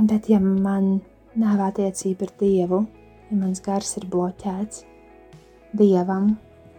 Bet 0.08 0.30
ja 0.32 0.39
man 0.39 1.02
nav 1.36 1.62
attiecība 1.68 2.30
ar 2.30 2.36
Dievu, 2.39 2.86
ja 3.30 3.38
mans 3.38 3.60
gars 3.66 3.95
ir 3.99 4.08
bloķēts 4.12 4.86
dievam, 5.76 6.38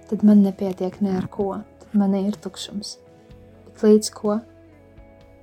tad 0.08 0.24
man 0.24 0.40
nepietiek 0.46 1.02
ne 1.04 1.18
ar 1.18 1.28
ko, 1.28 1.50
tad 1.82 1.96
man 2.00 2.16
ir 2.16 2.38
tukšums. 2.40 2.96
Bet 3.66 3.84
līdz 3.84 4.12
ko 4.16 4.38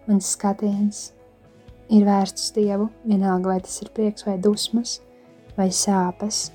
mans 0.08 0.34
skatiens 0.34 1.12
ir 1.94 2.06
vērsts 2.08 2.48
uz 2.48 2.56
dievu, 2.56 2.90
vienalga 3.06 3.54
vai 3.54 3.60
tas 3.64 3.80
ir 3.84 3.92
prieks 3.94 4.26
vai 4.28 4.38
dusmas 4.42 5.00
vai 5.58 5.70
sāpes, 5.70 6.48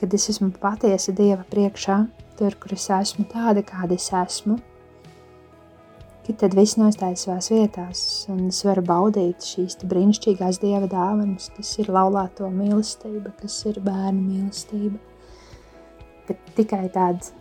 kad 0.00 0.14
es 0.16 0.28
esmu 0.32 0.50
patiesa 0.58 1.14
dieva 1.14 1.44
priekšā, 1.50 1.98
tur, 2.38 2.56
kur 2.58 2.74
es 2.74 2.88
esmu 2.90 3.26
tāda, 3.30 3.62
kāda 3.66 3.94
es 3.94 4.08
esmu. 4.18 4.58
Kad 6.22 6.38
tad 6.38 6.54
viss 6.54 6.78
nostājas 6.78 7.24
savās 7.26 7.48
vietās, 7.50 8.00
un 8.30 8.44
es 8.48 8.60
varu 8.66 8.84
baudīt 8.86 9.42
šīs 9.42 9.80
brīnišķīgās 9.90 10.60
dieva 10.62 10.86
dāvanas, 10.90 11.48
kas 11.56 11.72
ir 11.82 11.90
laulāto 11.90 12.50
mīlestība, 12.50 13.34
kas 13.40 13.58
ir 13.70 13.80
bērnu 13.82 14.22
mīlestība. 14.28 14.98
Bet 16.28 16.52
tikai 16.58 16.84
tāds, 16.94 17.32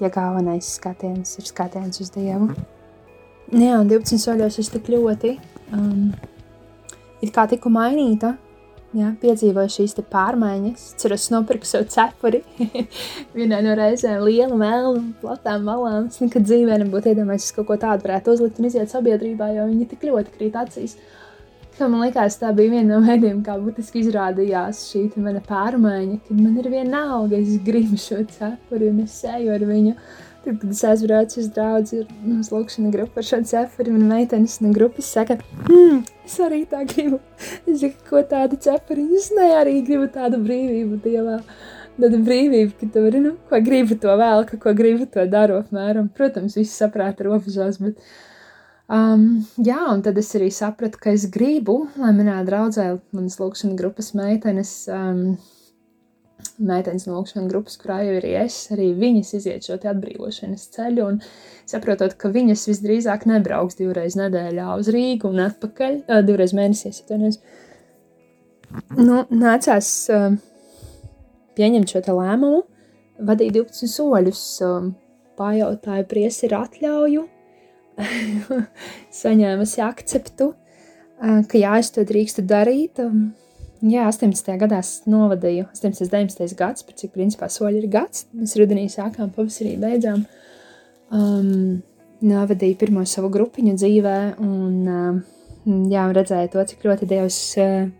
ja 0.00 0.12
galvenais 0.12 0.68
skatiens 0.76 1.38
ir 1.40 1.48
skatiens 1.48 2.04
uz 2.04 2.12
dievu. 2.12 2.52
Jā, 3.52 3.82
12 3.86 4.18
soļos 4.18 4.58
es 4.58 4.72
tik 4.72 4.88
ļoti 4.90 5.36
um, 5.76 6.10
it 7.22 7.30
kā 7.34 7.46
tiku 7.50 7.70
mainīta 7.70 8.34
Jā, 8.96 9.10
piedzīvoju 9.20 9.70
šīs 9.74 9.96
pārmaiņas. 10.08 10.84
Ceros, 11.00 11.26
nopirku 11.34 11.68
sev 11.68 11.84
cepuri. 11.92 12.40
Vienā 13.36 13.58
no 13.64 13.74
reizēm 13.76 14.22
lielu 14.24 14.56
melnu, 14.56 15.02
platām 15.20 15.66
malām. 15.66 16.06
Es 16.08 16.22
nekad 16.22 16.46
dzīvē 16.46 16.78
nebūtu 16.80 17.10
iedomājies, 17.12 17.50
ka 17.50 17.60
kaut 17.60 17.68
ko 17.68 17.78
tādu 17.82 18.06
varētu 18.06 18.36
uzlikt 18.36 18.60
un 18.62 18.70
iziet 18.70 18.92
sabiedrībā, 18.94 19.50
jo 19.58 19.66
viņi 19.68 19.88
tik 19.90 20.06
ļoti 20.08 20.32
krīt 20.38 20.56
acīs. 20.62 20.96
ka 21.76 21.90
man 21.92 22.06
liekas, 22.06 22.38
tā 22.40 22.54
bija 22.56 22.72
viena 22.72 22.94
no 22.94 23.02
veidiem, 23.04 23.42
kā 23.44 23.58
būtiski 23.60 24.00
izrādījās 24.00 24.86
šī 24.88 25.02
mana 25.20 25.42
pārmaiņa, 25.44 26.22
kad 26.28 26.38
man 26.40 26.54
ir 26.56 26.70
viena 26.72 27.02
alga, 27.18 27.36
es 27.36 27.58
gribu 27.66 27.98
šo 28.00 28.22
cepuri 28.32 28.88
un 28.94 29.02
es 29.04 29.18
eju 29.28 29.52
ar 29.52 29.66
viņu. 29.68 29.92
Tad, 30.46 30.60
kad 30.62 30.70
es 30.70 30.82
aizbraucu 30.86 31.40
uz 31.42 31.46
draugu, 31.50 32.00
ir 32.00 32.10
nu, 32.22 32.36
lūkšana 32.46 32.92
grupa 32.94 33.18
ar 33.18 33.26
šo 33.26 33.40
cepuri, 33.50 33.90
un 33.90 34.04
meitenes 34.06 34.60
no 34.62 34.70
grupas 34.74 35.08
saka, 35.10 35.40
hmm, 35.66 36.04
es 36.22 36.36
arī 36.44 36.60
tā 36.70 36.84
gribu. 36.86 37.18
Es 37.66 37.80
saku, 37.82 37.98
ko 38.06 38.22
tādu 38.30 38.58
cepuri, 38.62 39.08
es 39.18 39.32
ne 39.34 39.48
arī 39.58 39.80
gribu 39.88 40.06
tādu 40.14 40.38
brīvību 40.44 41.00
dievā. 41.02 41.40
Tāda 41.96 42.20
brīvība, 42.20 42.76
ka 42.78 42.86
tu 42.92 43.02
vari, 43.08 43.24
nu, 43.24 43.34
ko 43.50 43.58
gribi 43.66 43.98
to 43.98 44.14
vēl, 44.20 44.46
ka 44.46 44.60
ko 44.62 44.76
gribi 44.76 45.08
to 45.10 45.24
daru 45.32 45.58
apmēram. 45.64 46.12
Protams, 46.14 46.54
viss 46.60 46.78
saprāta 46.78 47.26
robežās, 47.26 47.80
bet 47.82 47.98
Um, 48.86 49.40
jā, 49.58 49.80
un 49.90 50.02
tad 50.06 50.14
es 50.20 50.28
arī 50.38 50.46
sapratu, 50.54 51.00
ka 51.02 51.10
es 51.10 51.24
gribu, 51.34 51.88
lai 51.98 52.12
manā 52.14 52.36
draudzē, 52.46 52.84
manas 53.16 53.40
lūkšanas 53.40 53.74
grupas 53.80 54.12
meitenes, 54.14 54.70
um, 54.86 55.32
meitenes 56.58 57.06
no 57.06 57.18
lūkšanas 57.18 57.50
grupas, 57.50 57.76
kurā 57.80 58.00
jau 58.06 58.16
ir 58.18 58.26
es, 58.42 58.56
arī 58.74 58.90
viņas 58.96 59.32
iziet 59.38 59.66
šo 59.66 59.76
atbrīvošanas 59.76 60.66
ceļu, 60.76 61.06
un 61.06 61.20
saprotot, 61.68 62.16
ka 62.18 62.30
viņas 62.32 62.66
visdrīzāk 62.70 63.26
nebrauks 63.28 63.78
divreiz 63.80 64.16
nedēļā 64.18 64.68
uz 64.80 64.90
Rīgu 64.94 65.30
un 65.32 65.44
atpakaļ, 65.46 65.98
uh, 66.04 66.22
divreiz 66.26 66.54
mēnesī, 66.56 66.92
atvainojos. 66.94 67.40
Nu, 68.98 69.22
nācās 69.30 69.90
uh, 70.12 70.28
pieņemt 71.58 71.92
šo 71.92 72.04
lēmumu, 72.18 72.62
vadīt 73.28 73.56
12 73.58 73.92
soļus, 73.92 74.44
uh, 74.66 74.92
pajautāju 75.36 76.06
priesi 76.08 76.46
ir 76.48 76.56
atļauju, 76.58 77.26
saņēmusi 79.22 79.82
akceptu, 79.84 80.52
ka 81.16 81.56
jā, 81.56 81.76
es 81.80 81.92
to 81.94 82.04
drīkstu 82.04 82.44
darīt. 82.44 83.00
Jā, 83.84 84.06
18. 84.08 84.54
gadā 84.56 84.78
novadīju, 85.10 85.66
18. 85.74 86.08
19. 86.08 86.56
gads, 86.56 86.84
par 86.86 86.96
cik 86.96 87.12
principā 87.12 87.50
soļi 87.52 87.82
ir 87.82 87.90
gads. 87.92 88.24
Mēs 88.32 88.56
rudenī 88.56 88.86
sākām, 88.88 89.28
pavasarī 89.34 89.74
beidzām. 89.80 90.22
Um, 91.12 91.82
novadīju 92.24 92.78
pirmo 92.80 93.04
savu 93.06 93.28
grupiņu 93.34 93.74
dzīvē, 93.76 94.16
un 94.40 94.88
um, 94.88 95.20
jā, 95.92 96.06
redzēju 96.16 96.54
to, 96.54 96.64
cik 96.72 96.88
ļoti 96.88 97.10
Dievs 97.10 97.40
uh, 97.60 97.90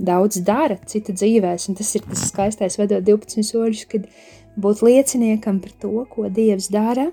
daudz 0.00 0.40
dara 0.46 0.78
citu 0.88 1.12
dzīvēs. 1.16 1.68
Un 1.68 1.76
tas 1.76 1.92
ir 1.98 2.08
tas 2.08 2.24
skaistais, 2.30 2.80
vedot 2.80 3.04
12 3.04 3.44
soļus, 3.52 3.84
kad 3.92 4.08
būt 4.56 4.82
lieciniekam 4.86 5.60
par 5.60 5.76
to, 5.84 5.92
ko 6.08 6.30
Dievs 6.32 6.72
dara 6.72 7.10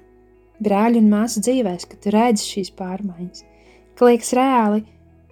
brāļu 0.63 1.03
un 1.03 1.11
māsu 1.11 1.43
dzīvēs, 1.43 1.87
kad 1.91 1.99
tu 1.99 2.15
redzi 2.15 2.47
šīs 2.47 2.73
pārmaiņas. 2.79 3.45
Ka 3.99 4.07
liekas 4.07 4.33
reāli, 4.39 4.83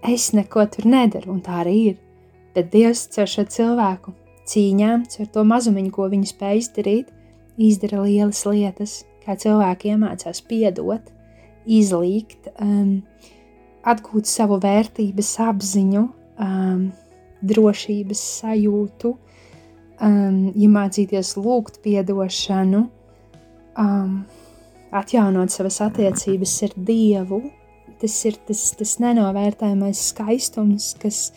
es 0.03 0.31
neko 0.35 0.67
tur 0.73 0.91
nedaru, 0.91 1.31
un 1.37 1.43
tā 1.45 1.61
arī 1.63 1.77
ir. 1.93 1.99
Bet 2.55 2.71
Dievs 2.73 3.05
caur 3.13 3.29
šo 3.29 3.45
cilvēku 3.47 4.13
cīņām, 4.51 5.05
caur 5.13 5.29
to 5.33 5.43
mazumiņu, 5.47 5.91
ko 5.95 6.07
viņi 6.11 6.31
spēj 6.31 6.61
izdarīt, 6.63 7.11
izdara 7.61 8.03
lielas 8.05 8.43
lietas, 8.47 9.01
kā 9.23 9.37
cilvēki 9.39 9.93
iemācās 9.93 10.41
piedot, 10.49 11.11
izlīgt, 11.69 12.51
um, 12.59 13.01
atgūt 13.87 14.29
savu 14.29 14.59
vērtības 14.61 15.31
apziņu, 15.47 16.03
um, 16.41 16.85
drošības 17.41 18.21
sajūtu, 18.41 19.15
um, 20.01 20.43
iemācīties 20.51 21.35
lūgt 21.39 21.81
piedošanu. 21.85 22.85
Um, 23.79 24.23
atjaunot 24.91 25.51
savas 25.53 25.79
attiecības 25.85 26.57
ar 26.67 26.75
Dievu. 26.89 27.41
Tas 28.01 28.15
ir 28.25 28.37
tas, 28.47 28.63
tas 28.77 28.95
nenovērtējamais 29.01 29.99
skaistums, 30.11 30.91
kas, 31.01 31.29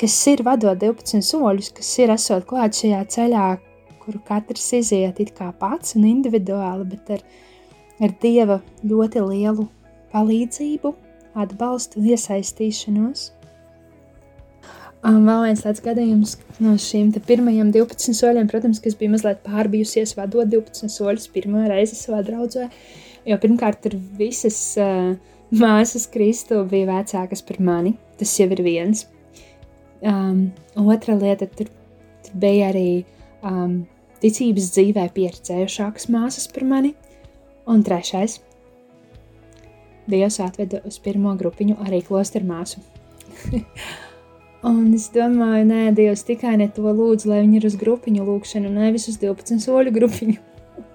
kas 0.00 0.16
ir 0.30 0.42
vadot 0.46 0.78
12 0.80 1.22
soļus, 1.24 1.70
kas 1.76 1.92
ir 2.02 2.12
esot 2.14 2.46
klāt 2.48 2.76
šajā 2.78 3.04
ceļā, 3.14 3.46
kuru 4.04 4.20
katrs 4.26 4.66
iziet 4.76 5.20
it 5.22 5.32
kā 5.36 5.50
pats 5.58 5.96
un 5.98 6.04
individuāli, 6.08 6.88
bet 6.92 7.14
ar, 7.16 7.22
ar 8.04 8.12
Dieva 8.22 8.60
ļoti 8.84 9.22
lielu 9.24 9.68
palīdzību, 10.12 10.92
atbalstu 11.44 12.00
un 12.00 12.12
iesaistīšanos. 12.12 13.30
Um, 15.04 15.26
vēl 15.26 15.42
viens 15.44 15.60
tāds 15.60 15.82
gadījums 15.84 16.38
no 16.64 16.78
šiem 16.80 17.10
pirmajiem 17.28 17.74
12 17.74 18.16
soļiem, 18.16 18.48
protams, 18.48 18.80
kas 18.80 18.96
bija 18.96 19.12
mazliet 19.12 19.42
pārbijusies, 19.44 20.14
vadot 20.16 20.48
12 20.48 20.88
soļus 20.88 21.28
pirmo 21.34 21.64
reizi 21.68 21.98
savā 21.98 22.22
draudzē. 22.24 22.70
Jo 23.28 23.36
pirmkārt, 23.40 23.82
tur 23.84 23.98
visas 24.16 24.56
uh, 24.80 25.12
māsas 25.62 26.08
Kristu 26.12 26.62
bija 26.70 26.88
vecākas 26.94 27.44
par 27.44 27.60
mani. 27.60 27.98
Tas 28.16 28.32
jau 28.40 28.48
ir 28.56 28.64
viens. 28.64 29.04
Um, 30.02 30.50
otra 30.74 31.14
lieta, 31.16 31.46
tur, 31.46 31.70
tur 32.24 32.40
bija 32.40 32.70
arī 32.72 33.04
um, 33.44 33.84
ticības 34.24 34.72
dzīvē 34.74 35.06
pieredzējušākas 35.14 36.10
māsas 36.12 36.48
par 36.50 36.66
mani. 36.68 36.94
Un 37.70 37.84
trešais, 37.84 38.40
Dievs 40.10 40.36
atveda 40.44 40.82
uz 40.84 40.98
pirmo 41.00 41.32
grupiņu 41.40 41.78
arī 41.86 42.02
klosteru 42.04 42.44
māsu. 42.50 42.82
Un 44.68 44.94
es 44.96 45.10
domāju, 45.12 45.64
nē, 45.68 45.80
Dievs 45.96 46.24
tikai 46.28 46.54
ne 46.60 46.70
to 46.72 46.84
lūdzu, 46.84 47.28
lai 47.28 47.42
viņi 47.42 47.58
ir 47.60 47.66
uz 47.68 47.76
grupiņu 47.80 48.24
lūkšanu, 48.24 48.72
nevis 48.72 49.08
uz 49.12 49.18
12 49.20 49.64
soļu 49.64 49.92
grupiņu. 49.96 50.36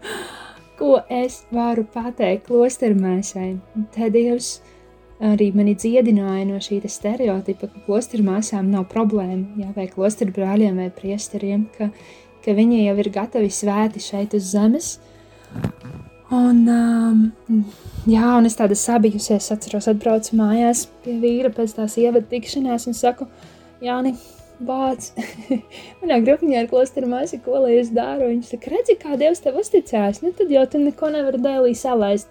Ko 0.79 0.95
es 1.13 1.41
varu 1.53 1.83
pateikt 1.93 2.47
klostermēsai? 2.47 3.51
Te 3.93 4.09
Dievs 4.13 4.59
arī 5.19 5.49
mani 5.55 5.75
dziedināja 5.75 6.45
no 6.47 6.59
šī 6.63 6.79
stereotipa, 6.87 7.67
ka 7.67 7.83
klostermāsām 7.87 8.71
nav 8.71 8.87
problēma, 8.91 9.59
jā, 9.59 9.69
vai 9.75 9.89
klosterbrāļiem 9.91 10.79
vai 10.79 10.89
priesteriem, 10.95 11.67
ka, 11.75 11.89
ka 12.45 12.55
viņi 12.55 12.85
jau 12.85 12.97
ir 13.03 13.11
gatavi 13.15 13.51
svēti 13.51 14.03
šeit 14.03 14.35
uz 14.37 14.51
zemes. 14.53 14.97
Un, 16.29 16.65
um, 16.69 17.63
jā, 18.07 18.25
un 18.37 18.47
es 18.47 18.55
tāda 18.57 18.77
sabijusies, 18.77 19.49
atceros, 19.51 19.89
atbraucu 19.89 20.37
mājās 20.37 20.85
pie 21.03 21.15
vīra 21.19 21.49
pēc 21.53 21.73
tās 21.79 21.97
ievada 21.97 22.27
tikšanās 22.29 22.85
un 22.91 22.97
saku, 22.97 23.25
Jāni, 23.81 24.13
Bāc, 24.59 25.13
manā 26.01 26.19
grupiņā 26.19 26.65
ir 26.65 26.69
klostera 26.69 27.07
māsa, 27.07 27.39
ko 27.41 27.61
lai 27.63 27.77
es 27.79 27.93
daru. 27.95 28.27
Viņš 28.27 28.53
saka, 28.53 28.73
redzi, 28.75 28.97
kā 28.99 29.15
Dievs 29.19 29.39
tev 29.39 29.55
uzticējās, 29.61 30.19
nu 30.19 30.33
tad 30.35 30.51
jau 30.51 30.65
tu 30.67 30.81
neko 30.83 31.11
nevar 31.15 31.39
dēlī 31.39 31.71
salaist. 31.79 32.27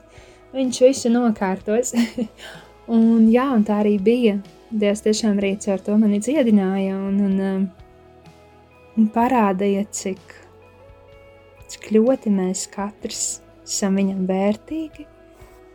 Viņš 0.53 0.81
visu 0.85 1.13
nokārtos. 1.13 1.95
un 2.93 3.29
jā, 3.33 3.49
un 3.55 3.65
tā 3.67 3.83
arī 3.83 3.97
bija. 4.03 4.39
Dievs 4.69 5.05
tiešām 5.05 5.39
arī 5.41 5.55
ar 5.73 5.81
to 5.81 5.97
mani 5.97 6.21
dziedināja 6.21 6.97
un, 6.97 7.21
un, 7.25 7.37
um, 7.41 7.63
un 8.99 9.07
parādīja, 9.15 9.87
cik, 9.89 10.35
cik 11.73 11.93
ļoti 11.97 12.33
mēs 12.35 12.67
katrs 12.73 13.41
esam 13.69 13.97
viņam 14.01 14.25
vērtīgi, 14.29 15.07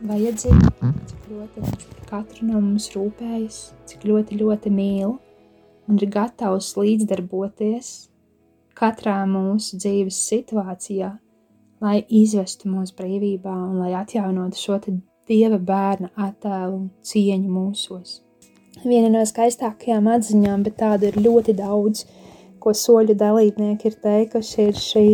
vajadzīgi, 0.10 0.72
cik 1.10 1.28
ļoti 1.32 1.66
viņš 1.66 1.86
par 1.90 2.08
katru 2.10 2.50
no 2.50 2.62
mums 2.62 2.90
rūpējas, 2.96 3.60
cik 3.90 4.06
ļoti, 4.10 4.40
ļoti 4.42 4.74
mīl 4.74 5.18
un 5.90 6.00
ir 6.00 6.10
gatavs 6.14 6.74
līdzdarboties 6.80 7.94
katrā 8.78 9.20
mūsu 9.30 9.78
dzīves 9.78 10.20
situācijā, 10.30 11.12
lai 11.84 11.98
izvestu 12.10 12.72
mūsu 12.72 12.96
brīvībā 12.98 13.54
un 13.54 13.82
lai 13.84 13.94
atjaunotu 14.00 14.60
šo 14.60 14.80
dieva 15.30 15.60
bērna 15.60 16.10
attēlu 16.16 16.78
un 16.78 16.90
cieņu 17.06 17.50
mūsos. 17.52 18.20
Viena 18.84 19.10
no 19.14 19.22
skaistākajām 19.28 20.10
atziņām, 20.16 20.64
bet 20.66 20.80
tādu 20.82 21.10
ir 21.12 21.20
ļoti 21.22 21.56
daudz, 21.60 22.04
ko 22.64 22.74
soļu 22.76 23.16
dalībnieki 23.20 23.90
ir 23.90 23.98
teikuši, 24.04 24.68
ir 24.70 24.80
šī 24.80 25.08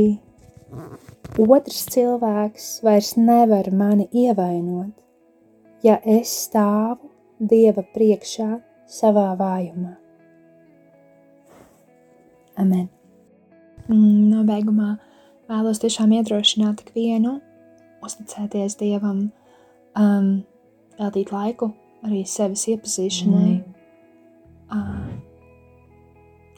otrs 1.38 1.84
cilvēks 1.94 2.70
vairs 2.86 3.16
nevar 3.18 3.70
mani 3.76 4.08
ievainot, 4.14 4.94
ja 5.86 6.00
es 6.06 6.34
stāvu 6.48 7.10
Dieva 7.40 7.86
priekšā 7.96 8.58
savā 8.92 9.30
vājumā. 9.40 9.94
Amen. 12.60 12.90
Mm, 13.88 14.26
nobeigumā 14.34 14.98
vēlos 15.48 15.80
tiešām 15.80 16.12
iedrošināt 16.18 16.84
ikvienu, 16.84 17.38
uzticēties 18.04 18.76
Dievam, 18.82 19.30
um, 20.00 20.32
veltīt 21.00 21.32
laiku 21.36 21.72
arī 22.08 22.24
sevis 22.28 22.66
iepazīšanai, 22.72 23.54
mm. 23.60 23.64
uh, 24.76 25.08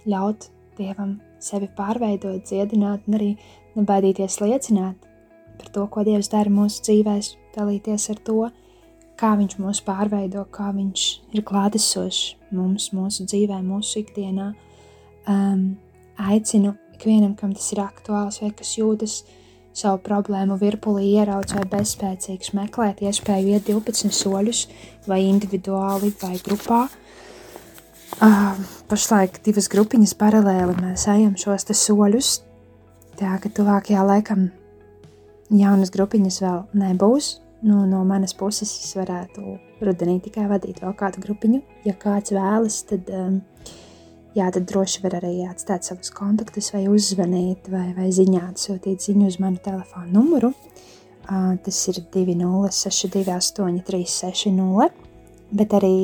ļaut 0.09 0.49
Dievam 0.77 1.17
sevi 1.43 1.67
pārveidot, 1.77 2.45
dziedināt, 2.47 3.03
un 3.09 3.17
arī 3.17 3.31
nebaidīties 3.75 4.39
liecināt 4.41 5.07
par 5.59 5.69
to, 5.75 5.85
ko 5.91 6.03
Dievs 6.07 6.29
dara 6.31 6.49
mūsu 6.53 6.81
dzīvēs, 6.87 7.35
dalīties 7.57 8.07
ar 8.13 8.21
to, 8.25 8.39
kā 9.19 9.33
Viņš 9.37 9.57
mūs 9.61 9.81
pārveido, 9.85 10.45
kā 10.53 10.71
Viņš 10.73 11.03
ir 11.35 11.43
klātesošs 11.45 12.21
mums, 12.55 12.89
mūsu 12.95 13.27
dzīvē, 13.29 13.59
mūsu 13.65 14.01
ikdienā. 14.01 14.51
Um, 15.29 15.75
aicinu 16.17 16.73
ikvienam, 16.95 17.35
kam 17.37 17.53
tas 17.57 17.67
ir 17.75 17.83
aktuāls 17.83 18.41
vai 18.41 18.51
kas 18.57 18.73
jūtas 18.79 19.19
savu 19.73 20.01
problēmu 20.03 20.57
virpulī 20.59 21.13
ierauc 21.15 21.53
vai 21.55 21.65
bezspēcīgs, 21.71 22.53
meklēt 22.57 23.03
iespēju 23.05 23.55
iet 23.55 23.69
12 23.69 24.11
soļus, 24.15 24.65
vai 25.07 25.21
individuāli, 25.27 26.13
vai 26.21 26.35
grupā. 26.43 26.85
Uh, 28.21 28.57
pašlaik 28.91 29.39
divas 29.45 29.69
grupiņas 29.71 30.13
paralēli 30.19 30.75
mēs 30.81 31.07
ejam 31.09 31.37
šos 31.39 31.69
soļus. 31.71 32.41
Tā 33.19 33.37
ka 33.39 33.49
tuvākajā 33.53 34.03
laikā 34.03 34.35
jaunas 35.55 35.93
grupiņas 35.93 36.41
vēl 36.43 36.59
nebūs. 36.83 37.37
Nu, 37.61 37.83
no 37.85 38.01
manas 38.07 38.33
puses 38.33 38.71
es 38.81 38.95
varētu 38.97 39.55
rudenī 39.85 40.17
tikai 40.25 40.47
vadīt 40.49 40.81
vēl 40.81 40.95
kādu 40.97 41.21
grupiņu. 41.21 41.61
Ja 41.85 41.93
kāds 41.93 42.33
vēlas, 42.33 42.79
tad 42.89 43.09
um, 43.13 43.37
jā, 44.37 44.47
tad 44.53 44.67
droši 44.69 45.03
var 45.05 45.17
arī 45.21 45.33
atstāt 45.47 45.87
savus 45.87 46.11
kontaktus, 46.15 46.71
vai 46.75 46.85
uzzvanīt, 46.91 47.69
vai, 47.71 47.91
vai 47.97 48.09
ziņā 48.13 48.51
sūtīt 48.59 49.07
ziņu 49.07 49.29
uz 49.31 49.39
manu 49.43 49.61
telefonu 49.63 50.11
numuru. 50.19 50.53
Uh, 51.21 51.55
tas 51.63 51.79
ir 51.87 52.01
2062, 52.11 53.83
360, 53.87 55.03
bet 55.55 55.75
arī 55.77 55.95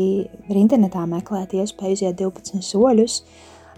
var 0.47 0.59
internetā 0.59 1.03
meklēt 1.09 1.55
iespēju 1.57 1.97
iziet 1.97 2.19
12 2.19 2.63
soļus. 2.63 3.21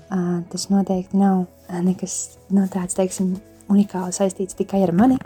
Uh, 0.10 0.42
tas 0.50 0.68
noteikti 0.74 1.18
nav 1.18 1.46
nekas 1.86 2.40
no 2.54 2.66
tāds, 2.72 2.98
teiksim, 2.98 3.36
unikāli 3.70 4.14
saistīts 4.16 4.58
tikai 4.58 4.82
ar 4.86 4.94
mani. 4.96 5.20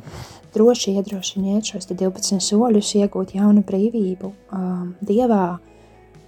Droši 0.54 0.98
iedrošiniet 1.00 1.72
šos 1.72 1.88
12 1.90 2.44
soļus, 2.44 2.94
iegūt 3.00 3.34
jaunu 3.40 3.64
brīvību 3.66 4.30
um, 4.54 4.92
Dievā 5.02 5.46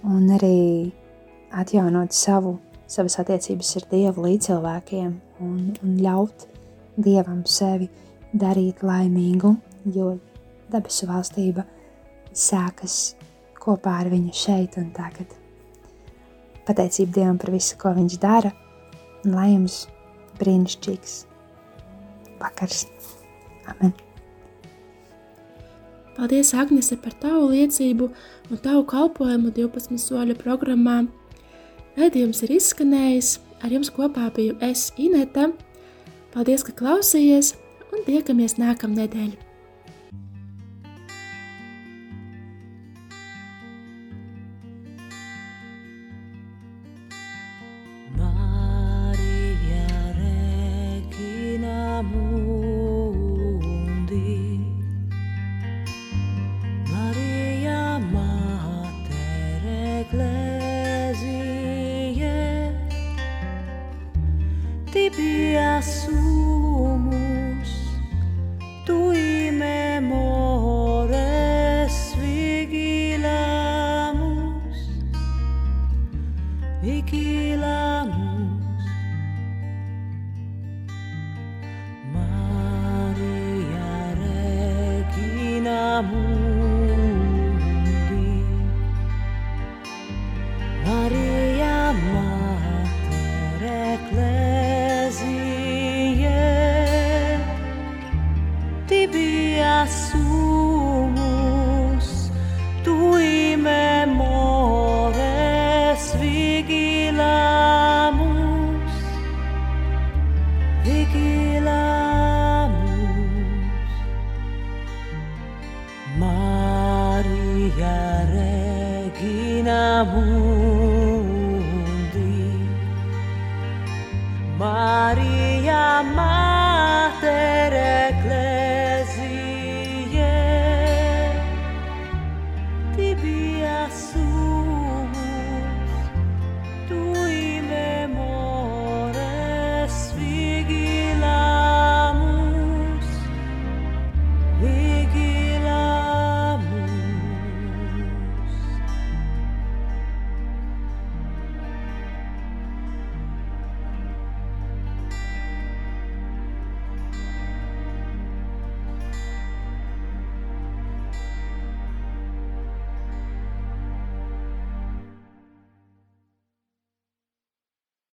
un 0.06 0.24
arī 0.34 0.56
atjaunot 1.54 2.16
savu 2.16 2.56
savas 2.90 3.18
attiecības 3.20 3.72
ar 3.80 3.86
Dievu 3.90 4.26
līdzcilvēkiem 4.26 5.10
un, 5.44 5.58
un 5.82 5.96
ļaut 6.02 6.46
Dievam 6.96 7.42
sevi 7.50 7.88
darīt 8.36 8.82
laimīgu, 8.86 9.52
jo 9.92 10.14
debesu 10.72 11.08
valstība 11.10 11.66
sākas 12.36 13.16
kopā 13.60 13.98
ar 14.02 14.10
viņu 14.12 14.32
šeit 14.36 14.78
un 14.80 14.92
tagad. 14.96 15.28
Pateicība 16.66 17.18
Dievam 17.18 17.42
par 17.42 17.52
visu, 17.54 17.76
ko 17.80 17.92
viņš 17.96 18.18
dara, 18.22 18.54
un 19.24 19.36
lai 19.36 19.50
jums 19.52 19.84
brīnišķīgs 20.40 21.20
vakars. 22.40 22.86
Amen! 23.70 23.94
Paldies, 26.16 26.54
Agnese, 26.56 26.96
par 26.96 27.12
tavu 27.20 27.50
liecību 27.52 28.08
un 28.48 28.60
tavu 28.64 28.86
kalpojumu 28.88 29.50
12 29.52 30.00
soļu 30.00 30.36
programmā 30.40 31.02
Raidījums 31.96 32.42
ir 32.44 32.52
izskanējis, 32.58 33.30
ar 33.64 33.72
jums 33.72 33.88
kopā 33.94 34.28
biju 34.36 34.58
es, 34.64 34.90
Ineta. 35.00 35.48
Paldies, 36.34 36.66
ka 36.66 36.76
klausījāties, 36.76 37.54
un 37.88 38.04
tiekamies 38.04 38.58
nākamnedēļ! 38.60 39.45